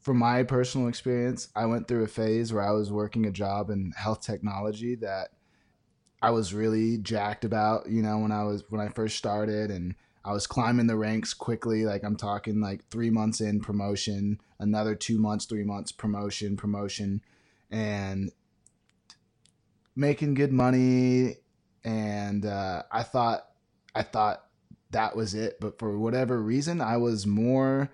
[0.06, 3.72] from my personal experience, I went through a phase where I was working a job
[3.72, 5.30] in health technology that
[6.22, 9.95] I was really jacked about, you know, when I was when I first started and
[10.24, 11.86] I was climbing the ranks quickly.
[11.86, 17.24] Like I'm talking like three months in promotion, another two months, three months promotion, promotion,
[17.72, 18.32] and
[19.95, 21.38] making good money.
[21.84, 23.47] And uh, I thought,
[23.95, 24.43] I thought
[24.91, 25.60] that was it.
[25.60, 27.89] But for whatever reason, I was more,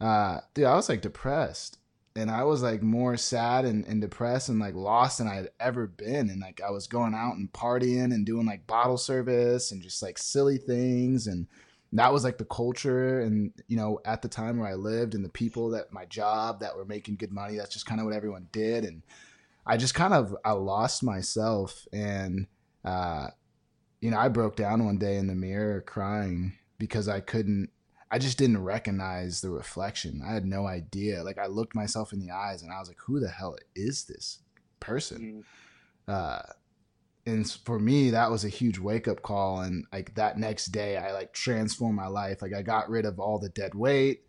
[0.00, 1.78] uh, dude, I was like depressed
[2.16, 5.50] and I was like more sad and, and depressed and like lost than I had
[5.60, 6.28] ever been.
[6.28, 10.02] And like I was going out and partying and doing like bottle service and just
[10.02, 11.26] like silly things.
[11.26, 11.46] And
[11.92, 13.20] that was like the culture.
[13.20, 16.60] And, you know, at the time where I lived and the people that my job
[16.60, 18.84] that were making good money, that's just kind of what everyone did.
[18.84, 19.02] And
[19.64, 21.86] I just kind of, I lost myself.
[21.92, 22.48] And,
[22.84, 23.28] uh,
[24.00, 27.70] you know, I broke down one day in the mirror crying because I couldn't
[28.10, 30.22] I just didn't recognize the reflection.
[30.26, 31.22] I had no idea.
[31.22, 34.04] Like I looked myself in the eyes and I was like, who the hell is
[34.04, 34.40] this
[34.80, 35.44] person?
[36.08, 36.12] Mm.
[36.12, 36.42] Uh,
[37.24, 39.60] and for me, that was a huge wake up call.
[39.60, 42.42] And like that next day, I like transformed my life.
[42.42, 44.24] Like I got rid of all the dead weight.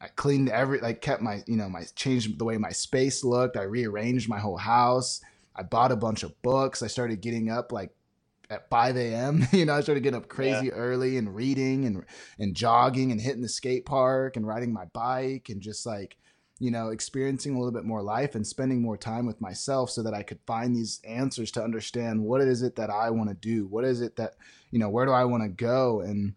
[0.00, 3.56] I cleaned every, like kept my, you know, my changed the way my space looked.
[3.56, 5.20] I rearranged my whole house.
[5.54, 6.82] I bought a bunch of books.
[6.82, 7.94] I started getting up like
[8.52, 9.46] at 5 a.m.
[9.52, 10.72] you know, I started getting up crazy yeah.
[10.72, 12.04] early and reading and
[12.38, 16.16] and jogging and hitting the skate park and riding my bike and just like,
[16.58, 20.02] you know, experiencing a little bit more life and spending more time with myself so
[20.02, 23.34] that I could find these answers to understand what is it that I want to
[23.34, 23.66] do?
[23.66, 24.34] What is it that,
[24.70, 26.00] you know, where do I want to go?
[26.00, 26.34] And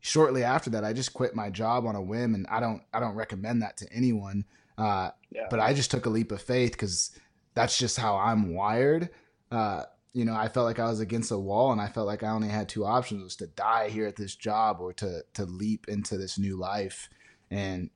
[0.00, 3.00] shortly after that, I just quit my job on a whim and I don't I
[3.00, 4.44] don't recommend that to anyone.
[4.78, 5.46] Uh, yeah.
[5.48, 7.18] but I just took a leap of faith because
[7.54, 9.08] that's just how I'm wired.
[9.50, 9.84] Uh,
[10.16, 12.30] you know, I felt like I was against a wall and I felt like I
[12.30, 15.88] only had two options was to die here at this job or to to leap
[15.88, 17.10] into this new life
[17.50, 17.90] and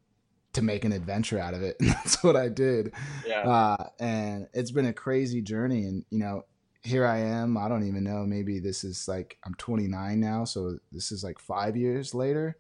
[0.53, 1.77] to make an adventure out of it.
[1.81, 2.93] And that's what I did.
[3.27, 3.49] Yeah.
[3.49, 6.45] Uh, and it's been a crazy journey and you know,
[6.83, 7.57] here I am.
[7.57, 8.27] I don't even know.
[8.27, 12.59] Maybe this is like I'm 29 now, so this is like 5 years later.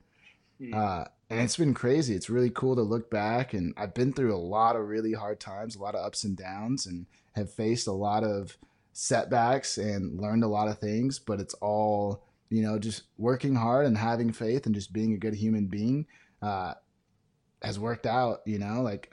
[0.58, 0.74] Mm.
[0.74, 2.14] Uh, and it's been crazy.
[2.14, 5.38] It's really cool to look back and I've been through a lot of really hard
[5.38, 8.56] times, a lot of ups and downs and have faced a lot of
[9.00, 13.86] setbacks and learned a lot of things, but it's all, you know, just working hard
[13.86, 16.06] and having faith and just being a good human being
[16.42, 16.74] uh,
[17.62, 19.10] has worked out, you know, like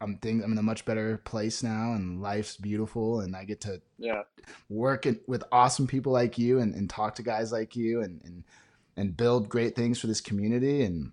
[0.00, 3.60] I'm think I'm in a much better place now and life's beautiful and I get
[3.60, 4.22] to yeah
[4.68, 8.20] work in, with awesome people like you and, and talk to guys like you and,
[8.24, 8.42] and
[8.96, 11.12] and build great things for this community and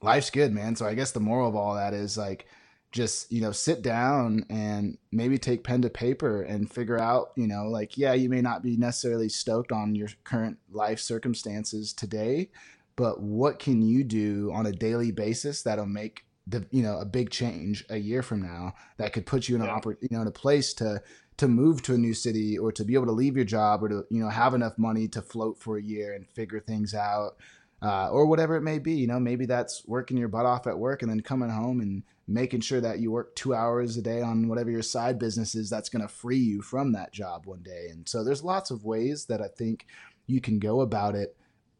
[0.00, 0.76] life's good, man.
[0.76, 2.46] So I guess the moral of all that is like
[2.94, 7.46] just you know sit down and maybe take pen to paper and figure out you
[7.46, 12.48] know like yeah you may not be necessarily stoked on your current life circumstances today
[12.94, 17.04] but what can you do on a daily basis that'll make the you know a
[17.04, 19.80] big change a year from now that could put you in an yeah.
[19.80, 21.02] oppor- you know in a place to
[21.36, 23.88] to move to a new city or to be able to leave your job or
[23.88, 27.36] to you know have enough money to float for a year and figure things out
[27.84, 30.78] uh, or whatever it may be you know maybe that's working your butt off at
[30.78, 34.22] work and then coming home and making sure that you work two hours a day
[34.22, 37.62] on whatever your side business is that's going to free you from that job one
[37.62, 37.88] day.
[37.90, 39.86] And so there's lots of ways that I think
[40.26, 41.36] you can go about it.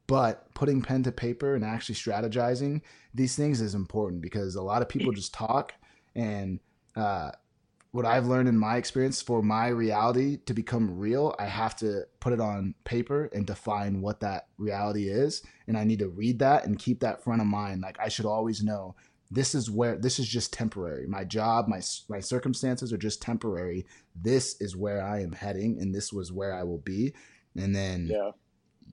[0.06, 2.82] But putting pen to paper and actually strategizing
[3.14, 5.72] these things is important because a lot of people just talk
[6.14, 6.60] and
[6.94, 7.30] uh,
[7.94, 12.02] what I've learned in my experience for my reality to become real, I have to
[12.18, 15.44] put it on paper and define what that reality is.
[15.68, 17.82] And I need to read that and keep that front of mind.
[17.82, 18.96] Like I should always know
[19.30, 21.06] this is where this is just temporary.
[21.06, 23.86] My job, my my circumstances are just temporary.
[24.20, 27.14] This is where I am heading, and this was where I will be.
[27.56, 28.32] And then Yeah.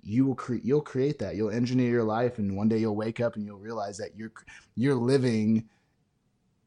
[0.04, 1.36] you will create you'll create that.
[1.36, 4.34] You'll engineer your life, and one day you'll wake up and you'll realize that you're
[4.76, 5.70] you're living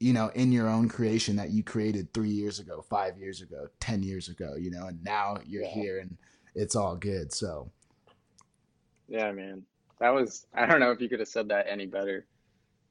[0.05, 3.68] you know, in your own creation that you created three years ago, five years ago,
[3.80, 5.70] 10 years ago, you know, and now you're Yeah.
[5.80, 6.18] here and
[6.55, 7.32] it's all good.
[7.32, 7.70] So,
[9.09, 9.62] Yeah, man.
[10.00, 12.26] That was, I don't know if you could have said that any better.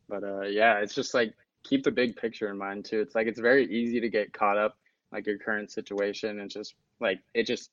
[0.10, 1.34] But uh yeah, it's just like
[1.64, 3.00] keep the big picture in mind too.
[3.02, 4.76] It's like it's very easy to get caught up
[5.12, 7.72] like your current situation and just like it just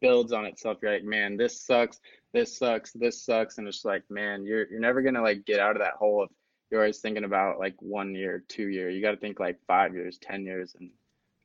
[0.00, 0.78] builds on itself.
[0.82, 2.00] You're like, man, this sucks,
[2.32, 5.76] this sucks, this sucks, and it's like, man, you're you're never gonna like get out
[5.76, 6.30] of that hole if
[6.70, 8.90] you're always thinking about like one year, two year.
[8.90, 10.90] You got to think like five years, ten years, and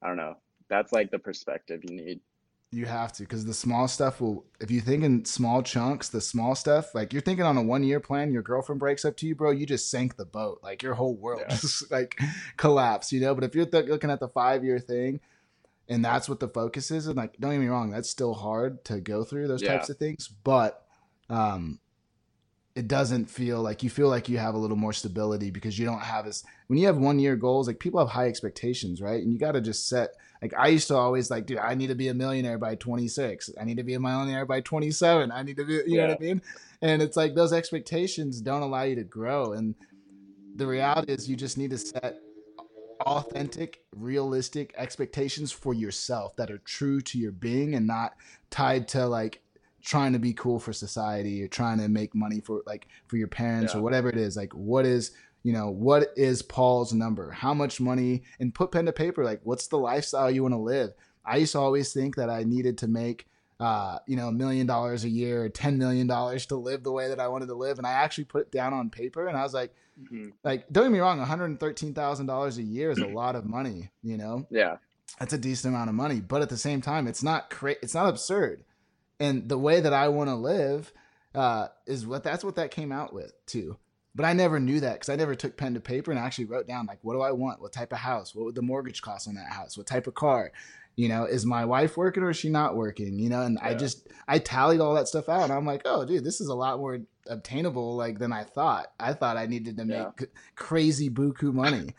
[0.03, 0.35] I don't know.
[0.69, 2.19] That's like the perspective you need.
[2.71, 6.19] you have to because the small stuff will if you think in small chunks the
[6.21, 9.27] small stuff like you're thinking on a one year plan your girlfriend breaks up to
[9.27, 11.55] you bro you just sank the boat like your whole world Yeah.
[11.55, 12.19] just like
[12.57, 15.19] collapse you know but if you're th- looking at the five year thing
[15.87, 18.83] and that's what the focus is and like don't get me wrong that's still hard
[18.85, 19.73] to go through those Yeah.
[19.73, 20.83] types of things but
[21.29, 21.79] um
[22.75, 25.85] it doesn't feel like you feel like you have a little more stability because you
[25.85, 29.21] don't have this when you have one year goals like people have high expectations right
[29.21, 31.87] and you got to just set like I used to always like, dude, I need
[31.87, 33.51] to be a millionaire by 26.
[33.59, 35.31] I need to be a millionaire by 27.
[35.31, 36.41] I need to be, you know what I mean?
[36.81, 39.53] And it's like those expectations don't allow you to grow.
[39.53, 39.73] And
[40.57, 42.19] the reality is you just need to set
[42.99, 48.15] authentic, realistic expectations for yourself that are true to your being and not
[48.49, 49.41] tied to like
[49.83, 53.27] trying to be cool for society or trying to make money for like for your
[53.27, 53.79] parents Yeah.
[53.79, 54.35] or whatever it is.
[54.37, 55.11] Like what is
[55.43, 59.41] you know what is paul's number how much money and put pen to paper like
[59.43, 60.93] what's the lifestyle you want to live
[61.25, 63.27] i used to always think that i needed to make
[63.59, 66.93] uh, you know a million dollars a year or ten million dollars to live the
[66.93, 69.35] way that i wanted to live and i actually put it down on paper and
[69.37, 70.31] i was like Mhm.
[70.45, 74.47] like don't get me wrong $113000 a year is a lot of money you know
[74.49, 74.77] Yeah.
[75.19, 77.93] that's a decent amount of money but at the same time it's not cra- it's
[77.93, 78.63] not absurd
[79.23, 80.91] and the way that i want to live
[81.35, 83.75] uh, is what that's what that came out with too
[84.15, 86.67] but i never knew that because i never took pen to paper and actually wrote
[86.67, 87.61] down like what do i want?
[87.61, 88.35] What type of house?
[88.35, 89.77] What would the mortgage cost on that house?
[89.77, 90.51] What type of car?
[90.95, 93.17] You know is my wife working or is she not working?
[93.17, 96.05] You know and i just i tallied all that stuff out and i'm like oh
[96.05, 98.87] dude this is a lot more obtainable like than i thought.
[98.99, 100.11] I thought i needed to make Yeah.
[100.19, 101.95] c- crazy buku money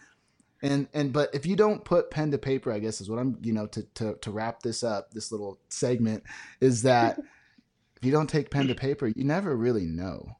[0.65, 3.39] and and but if you don't put pen to paper i guess is what i'm
[3.43, 6.23] you know to to, to wrap this up this little segment
[6.61, 7.19] is that
[7.97, 10.37] if you don't take pen to paper you never really know.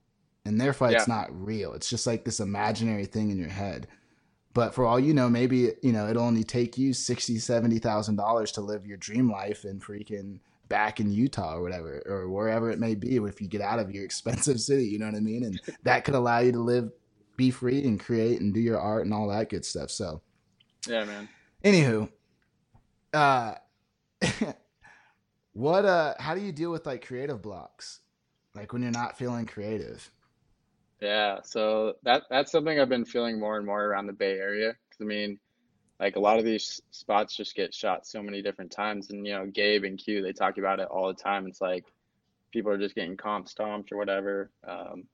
[0.47, 1.73] And therefore it's not real.
[1.73, 3.87] It's just like this imaginary thing in your head.
[4.53, 8.17] But for all you know maybe you know it'll only take you 60 70 thousand
[8.17, 12.71] dollars to live your dream life in freaking back in utah or whatever or wherever
[12.71, 15.21] it may be if you get out of your expensive city you know what i
[15.21, 15.45] mean?
[15.45, 16.93] And that could allow you to live
[17.37, 20.23] be free and create and do your art and all that good stuff so
[20.87, 21.29] Yeah, man.
[21.65, 22.09] anywho
[23.13, 23.55] uh
[25.53, 28.01] what uh how do you deal with like creative blocks
[28.55, 30.11] like when you're not feeling creative
[31.01, 34.71] Yeah, so that that's something I've been feeling more and more around the Bay Area.
[34.91, 35.39] Cause I mean,
[36.01, 39.35] like a lot of these spots just get shot so many different times, and you
[39.35, 41.47] know, Gabe and Q they talk about it all the time.
[41.47, 41.85] It's like
[42.53, 44.51] people are just getting comp stomped or whatever.
[44.67, 45.05] Um,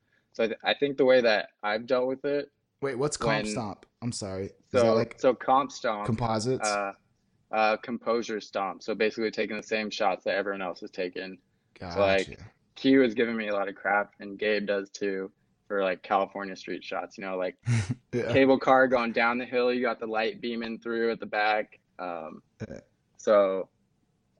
[0.40, 3.44] so I, th I think the way that I've dealt with it, wait what's comp
[3.44, 6.92] When- stomp i'm sorry so like so comp stomp, composites uh,
[7.52, 8.82] uh, composure stomp.
[8.82, 11.38] So basically taking the same shots that everyone else is taking.
[11.78, 11.98] gotcha.
[11.98, 12.38] like-
[12.76, 15.30] Q is giving me a lot of crap, and Gabe does too
[15.68, 17.18] for like California street shots.
[17.18, 17.56] You know, like
[18.12, 18.32] yeah.
[18.32, 19.74] cable car going down the hill.
[19.74, 21.78] You got the light beaming through at the back.
[21.98, 22.40] Um,
[23.18, 23.68] so,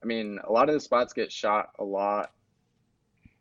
[0.01, 2.31] I mean, a lot of the spots get shot a lot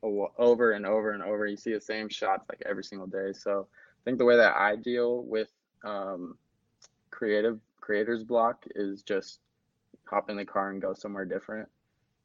[0.03, 1.47] over and over and over.
[1.47, 3.33] You see the same shots like every single day.
[3.33, 5.49] So, I think the way that I deal with
[5.85, 6.37] um,
[7.11, 9.41] creative creators block is just
[10.07, 11.69] hop in the car and go somewhere different.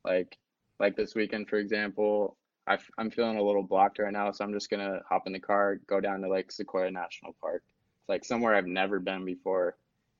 [0.03, 0.37] Like,
[0.79, 4.53] like this weekend, for example, I, am feeling a little blocked right now, so I'm
[4.53, 7.63] just gonna hop in the car, go down to like Sequoia National Park.
[7.99, 9.75] It's like somewhere I've never been before,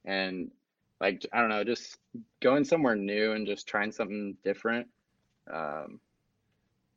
[0.06, 0.52] and
[1.02, 1.98] like I don't know, just
[2.42, 4.88] going somewhere new and just trying something different.
[5.52, 6.00] Um,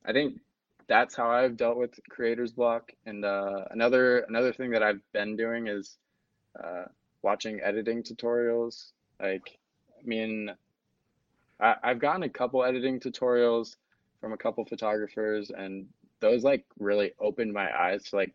[0.04, 0.40] I think
[0.88, 2.90] that's how I've dealt with creator's block.
[3.06, 5.98] And uh, another another thing that I've been doing is
[6.62, 6.84] uh,
[7.22, 8.92] watching editing tutorials.
[9.20, 9.58] Like,
[9.98, 10.50] I mean,
[11.60, 13.76] I, I've gotten a couple editing tutorials
[14.20, 15.86] from a couple photographers, and
[16.20, 18.32] those like really opened my eyes to like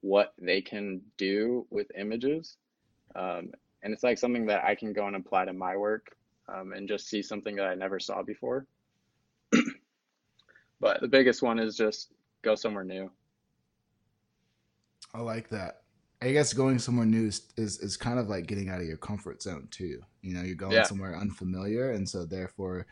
[0.00, 2.56] what they can do with images.
[3.14, 6.16] Um, and it's like something that I can go and apply to my work
[6.48, 8.66] um, and just see something that I never saw before.
[10.80, 12.12] But the biggest one is just
[12.42, 13.10] go somewhere new.
[15.14, 15.82] I like that.
[16.22, 18.98] I guess going somewhere new is, is, is kind of like getting out of your
[18.98, 20.00] comfort zone too.
[20.22, 20.82] You know, you're going Yeah.
[20.82, 22.86] somewhere unfamiliar, and so therefore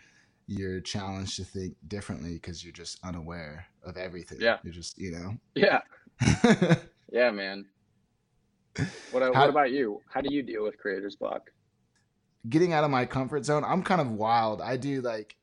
[0.47, 4.39] you're challenged to think differently because you're just unaware of everything.
[4.41, 4.57] Yeah.
[4.63, 5.37] you're just you know.
[5.55, 5.81] Yeah,
[7.13, 7.67] yeah, man.
[9.11, 10.01] What, How- what about you?
[10.13, 11.51] How do you deal with creator's block?
[12.49, 13.63] getting out of my comfort zone.
[13.65, 14.63] I'm kind of wild.
[14.63, 15.37] I do like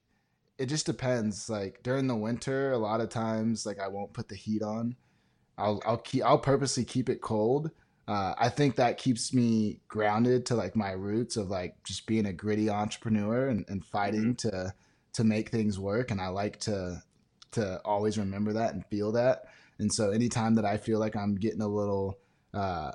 [0.57, 1.49] it just depends.
[1.49, 4.95] Like during the winter, a lot of times like I won't put the heat on.
[5.57, 7.71] I'll I'll keep I'll purposely keep it cold.
[8.07, 12.27] Uh, I think that keeps me grounded to like my roots of like just being
[12.27, 14.73] a gritty entrepreneur and, and fighting to
[15.13, 16.11] to make things work.
[16.11, 17.01] And I like to
[17.51, 19.45] to always remember that and feel that.
[19.79, 22.19] And so anytime that I feel like I'm getting a little
[22.53, 22.91] uh,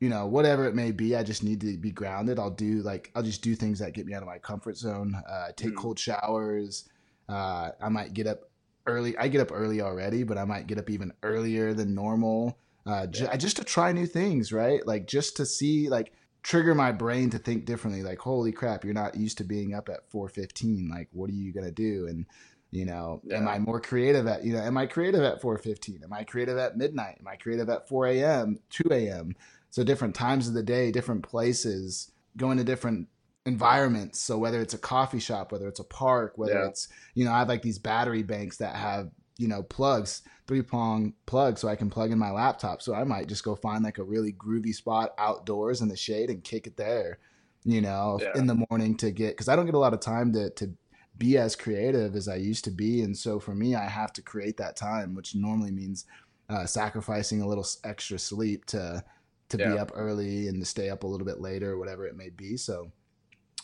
[0.00, 2.38] you know, whatever it may be, I just need to be grounded.
[2.38, 5.14] I'll do like I'll just do things that get me out of my comfort zone.
[5.28, 5.76] Uh, take Mhm.
[5.76, 6.88] cold showers.
[7.28, 8.50] Uh, I might get up
[8.86, 9.16] early.
[9.18, 12.58] I get up early already, but I might get up even earlier than normal.
[12.86, 13.36] Uh, ju- Yeah.
[13.36, 14.86] just to try new things, right?
[14.86, 18.02] Like just to see, like trigger my brain to think differently.
[18.02, 20.88] Like, holy crap, you're not used to being up at four fifteen.
[20.88, 22.06] Like, what are you gonna do?
[22.06, 22.24] And
[22.70, 24.60] you know, am I more creative at you know?
[24.60, 26.00] Am I creative at four fifteen?
[26.04, 27.16] Am I creative at midnight?
[27.20, 29.34] Am I creative at four a.m., two a.m.?
[29.70, 33.08] So different times of the day, different places, going to different
[33.46, 34.20] environments.
[34.20, 36.66] So whether it's a coffee shop, whether it's a park, whether Yeah.
[36.68, 40.62] it's you know, I have like these battery banks that have you know plugs, three
[40.62, 42.82] prong plugs, so I can plug in my laptop.
[42.82, 46.30] So I might just go find like a really groovy spot outdoors in the shade
[46.30, 47.18] and kick it there.
[47.64, 48.32] You know, Yeah.
[48.34, 50.72] in the morning to get because I don't get a lot of time to to
[51.16, 54.22] be as creative as I used to be, and so for me, I have to
[54.22, 56.04] create that time, which normally means
[56.48, 59.04] uh, sacrificing a little extra sleep to
[59.50, 62.16] to be up early and to stay up a little bit later, or whatever it
[62.16, 62.56] may be.
[62.56, 62.90] So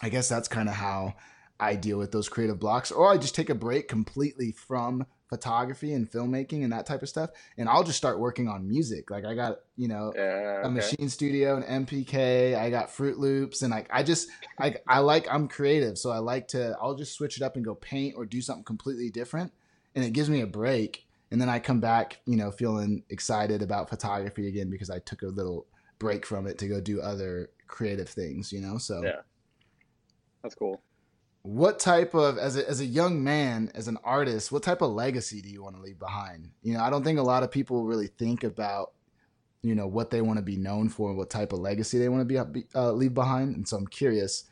[0.03, 1.15] I guess that's kind of how
[1.61, 5.93] I deal with those creative blocks, or I just take a break completely from photography
[5.93, 9.11] and filmmaking and that type of stuff, and I'll just start working on music.
[9.11, 12.57] Like I got you know Yeah, a Maschine Studio, an MPK.
[12.57, 14.29] I got Fruit Loops, and like I just
[14.59, 17.65] I I like I'm creative, so I like to I'll just switch it up and
[17.65, 19.53] go paint or do something completely different,
[19.95, 21.07] and it gives me a break.
[21.31, 25.23] And then I come back, you know, feeling excited about photography again because I took
[25.23, 25.67] a little
[26.05, 28.77] break from it to go do other creative things, you know.
[28.77, 29.23] So Yeah.
[30.43, 30.83] That's cool.
[31.41, 34.91] what type of as a, as a young man as an artist what type of
[34.91, 37.51] legacy do you want to leave behind you know i don't think a lot of
[37.51, 38.93] people really think about
[39.63, 42.09] you know what they want to be known for and what type of legacy they
[42.09, 44.45] want to be uh, leave behind and so i'm curious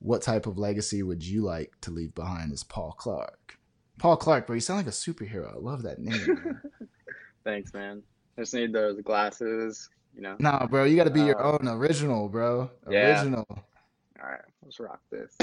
[0.00, 3.58] what type of legacy would you like to leave behind as paul clark
[3.98, 6.60] paul clark bro you sound like a superhero i love that name man.
[7.44, 8.02] Thanks, man.
[8.36, 9.88] I just need those glasses,
[10.18, 10.36] you know.
[10.40, 13.20] nah bro you got to be your Uh, own original bro yeah.
[13.22, 15.36] original All right, let's rock this.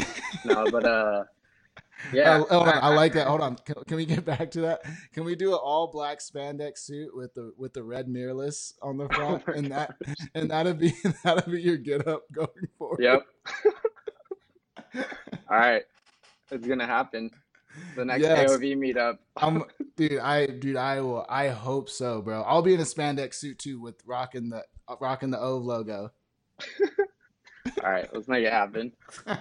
[0.44, 1.24] No, but uh,
[2.14, 2.44] yeah.
[2.50, 2.84] Oh, hold on.
[2.84, 3.28] I like that.
[3.28, 3.56] Hold on.
[3.56, 4.82] Can, can we get back to that?
[5.14, 8.98] Can we do an all black spandex suit with the with the red mirrorless on
[8.98, 9.96] the front, Oh and that
[10.36, 10.92] and that'd be
[11.24, 13.00] that'd be your get up going forward.
[13.00, 13.26] Yep.
[15.50, 15.84] All right,
[16.52, 17.32] it's gonna happen.
[17.96, 18.52] The next Yes.
[18.52, 19.18] AOV meetup.
[19.38, 19.64] I'm,
[19.96, 20.20] dude.
[20.20, 20.76] I dude.
[20.76, 21.26] I will.
[21.30, 22.42] I hope so, bro.
[22.44, 24.64] I'll be in a spandex suit too, with rocking the
[25.00, 26.12] rocking the AOV logo.
[27.84, 28.92] All right, let's make it happen.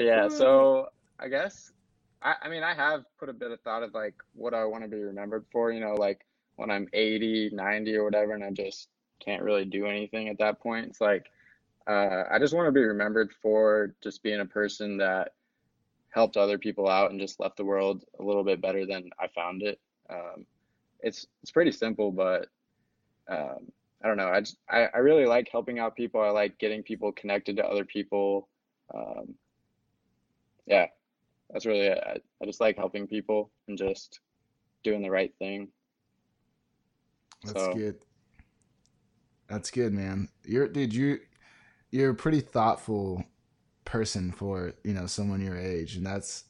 [0.00, 0.88] Yeah, so
[1.18, 1.72] I guess
[2.22, 4.82] I, I mean I have put a bit of thought of like what I want
[4.82, 6.24] to be remembered for, you know, like
[6.56, 8.88] when I'm 80, 90 or whatever and I just
[9.22, 10.86] can't really do anything at that point.
[10.86, 11.26] It's like
[11.86, 15.34] uh, I just want to be remembered for just being a person that
[16.10, 19.28] helped other people out and just left the world a little bit better than I
[19.28, 19.80] found it.
[20.08, 20.44] Um,
[21.00, 22.48] it's it's pretty simple, but
[23.28, 23.70] um,
[24.02, 24.28] I don't know.
[24.28, 26.20] I, just, I I really like helping out people.
[26.20, 28.48] I like getting people connected to other people.
[28.94, 29.34] Um,
[30.66, 30.86] yeah,
[31.50, 31.98] that's really it.
[32.04, 34.20] I, I just like helping people and just
[34.82, 35.68] doing the right thing.
[37.44, 37.96] That's So- good.
[39.48, 40.28] That's good, man.
[40.44, 41.18] You're dude, you
[41.90, 43.24] you're pretty thoughtful
[43.90, 45.96] person for, you know, someone your age.
[45.96, 46.44] And that's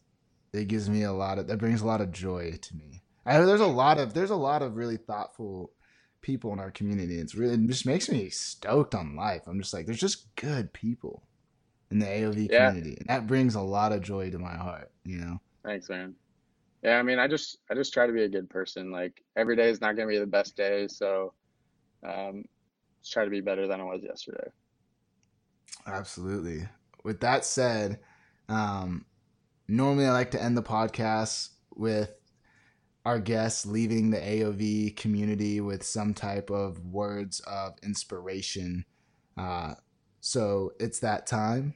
[0.53, 3.03] it gives me a lot of that brings a lot of joy to me.
[3.26, 5.72] I there's a lot of there's a lot of really thoughtful
[6.22, 7.18] people in our community.
[7.18, 9.43] It's really it just makes me stoked on life.
[9.47, 11.24] I'm just like, there's just good people
[11.91, 12.72] in the AOV Yeah.
[12.72, 12.97] community.
[13.01, 15.41] And that brings a lot of joy to my heart, you know.
[15.64, 16.14] Thanks, man.
[16.82, 18.91] Yeah, I mean, I just I just try to be a good person.
[18.91, 21.34] Like every day is not gonna be the best day, so
[22.07, 22.45] um,
[23.03, 24.51] just try to be better than I was yesterday.
[25.86, 26.68] Absolutely.
[27.05, 28.01] With that said,
[28.48, 29.07] um,
[29.68, 32.12] normally I like to end the podcast with
[33.05, 38.84] our guests leaving the AOV community with some type of words of inspiration.
[39.38, 39.74] Uh,
[40.20, 41.74] so it's that time,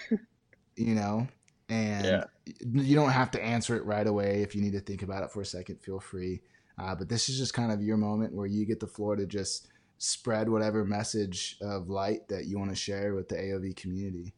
[0.76, 1.26] you know,
[1.68, 2.24] and Yeah.
[2.70, 4.42] you don't have to answer it right away.
[4.42, 6.42] If you need to think about it for a second, feel free.
[6.78, 9.26] Uh, but this is just kind of your moment where you get the floor to
[9.26, 14.32] just spread whatever message of light that you want to share with the AOV community.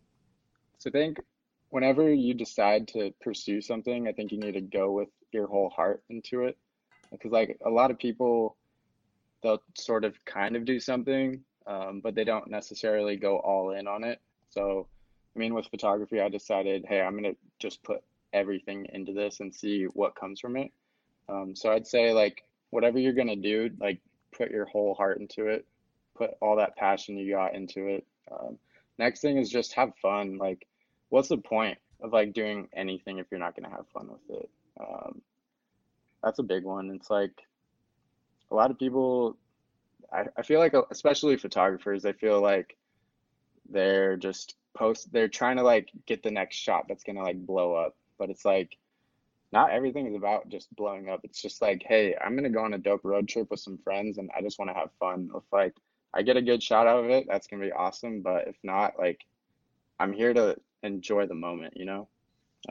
[0.85, 1.18] So I think
[1.70, 5.70] whenever you decide to pursue something, I think you need to go with your whole
[5.70, 6.59] heart into it.
[7.11, 8.55] Because like a lot of people,
[9.43, 13.89] they'll sort of kind of do something, um, but they don't necessarily go all in
[13.89, 14.20] on it.
[14.51, 14.87] So,
[15.35, 18.05] I mean, with photography, I decided, hey, I'm gonna just put
[18.35, 20.70] everything into this and see what comes from it.
[21.30, 24.03] Um, so I'd say like whatever you're gonna do, like
[24.37, 25.64] put your whole heart into it,
[26.14, 28.07] put all that passion you got into it.
[28.30, 28.59] Um,
[28.99, 30.37] next thing is just have fun.
[30.37, 30.66] Like,
[31.15, 34.51] what's the point of like doing anything if you're not gonna have fun with it?
[34.81, 35.23] Um,
[36.25, 36.91] that's a big one.
[36.91, 37.41] It's like
[38.51, 39.37] a lot of people.
[40.12, 42.77] I, I feel like, especially photographers, they feel like
[43.71, 45.12] they're just post.
[45.12, 48.45] They're trying to like get the next shot that's gonna like blow up, but it's
[48.45, 48.77] like
[49.53, 51.21] not everything is about just blowing up.
[51.23, 54.19] It's just like, hey, I'm gonna go on a dope road trip with some friends,
[54.19, 55.31] and I just want to have fun.
[55.33, 55.77] If like
[56.12, 58.21] I get a good shot out of it, that's gonna be awesome.
[58.21, 59.21] But if not, like
[60.01, 62.09] I'm here to enjoy the moment, you know.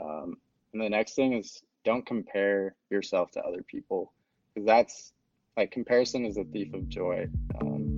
[0.02, 0.38] Um,
[0.72, 4.12] and the next thing is don't compare yourself to other people,
[4.54, 5.12] because that's
[5.56, 7.28] like comparison is a thief of joy.
[7.60, 7.94] Um,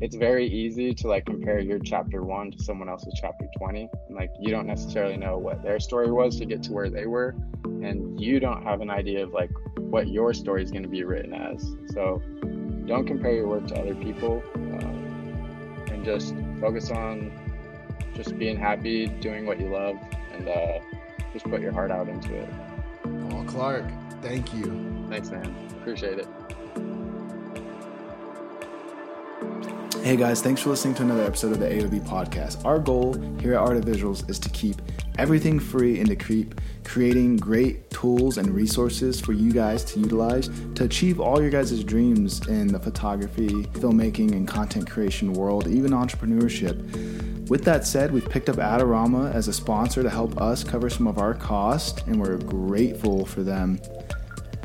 [0.00, 4.16] it's very easy to like compare your chapter one to someone else's chapter 20 and
[4.16, 7.34] like you don't necessarily know what their story was to get to where they were
[7.64, 11.02] and you don't have an idea of like what your story is going to be
[11.02, 12.22] written as so
[12.86, 17.32] don't compare your work to other people um, and just focus on
[18.18, 19.96] just being happy doing what you love
[20.32, 20.80] and uh,
[21.32, 22.50] just put your heart out into it
[23.30, 23.84] Paul Clark,
[24.20, 25.06] thank you.
[25.08, 26.26] thanks man appreciate it
[30.02, 32.64] Hey guys, thanks for listening to another episode of the AOV podcast.
[32.64, 34.80] Our goal here at Art of Visuals is to keep
[35.18, 40.48] everything free and to keep creating great tools and resources for you guys to utilize
[40.76, 45.90] to achieve all your guys' dreams in the photography, filmmaking, and content creation world, even
[45.90, 47.27] entrepreneurship.
[47.48, 51.06] With that said, we've picked up Adorama as a sponsor to help us cover some
[51.06, 53.80] of our costs, and we're grateful for them.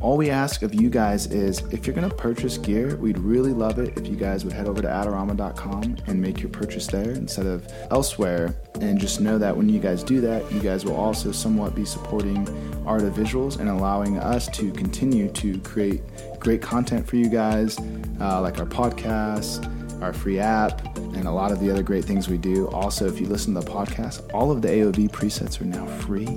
[0.02, 3.54] All we ask of you guys is if you're going to purchase gear, we'd really
[3.54, 7.12] love it if you guys would head over to adorama.com and make your purchase there
[7.12, 8.54] instead of elsewhere.
[8.82, 11.86] And just know that when you guys do that, you guys will also somewhat be
[11.86, 12.46] supporting
[12.86, 16.02] Art of Visuals and allowing us to continue to create
[16.38, 17.80] great content for you guys,
[18.20, 19.70] uh, like our podcasts,
[20.04, 22.68] our free app, and a lot of the other great things we do.
[22.68, 26.28] Also, if you listen to the podcast, all of the AOV presets are now free.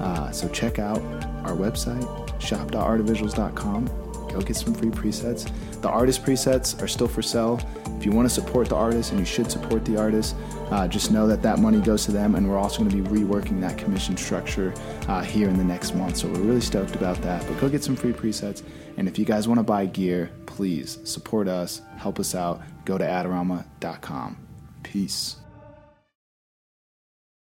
[0.00, 1.00] Uh, so check out
[1.44, 2.02] our website,
[2.40, 3.86] shop.artofvisuals.com.
[4.32, 5.50] Go get some free presets.
[5.82, 7.60] The artist presets are still for sale.
[7.98, 10.34] If you want to support the artist, and you should support the artist,
[10.70, 13.20] uh, just know that that money goes to them, and we're also going to be
[13.20, 14.72] reworking that commission structure
[15.06, 16.16] uh, here in the next month.
[16.16, 17.46] So we're really stoked about that.
[17.46, 18.62] But go get some free presets,
[18.96, 22.62] and if you guys want to buy gear, please support us, help us out.
[22.84, 24.36] Go to adorama.com.
[24.82, 25.41] Peace.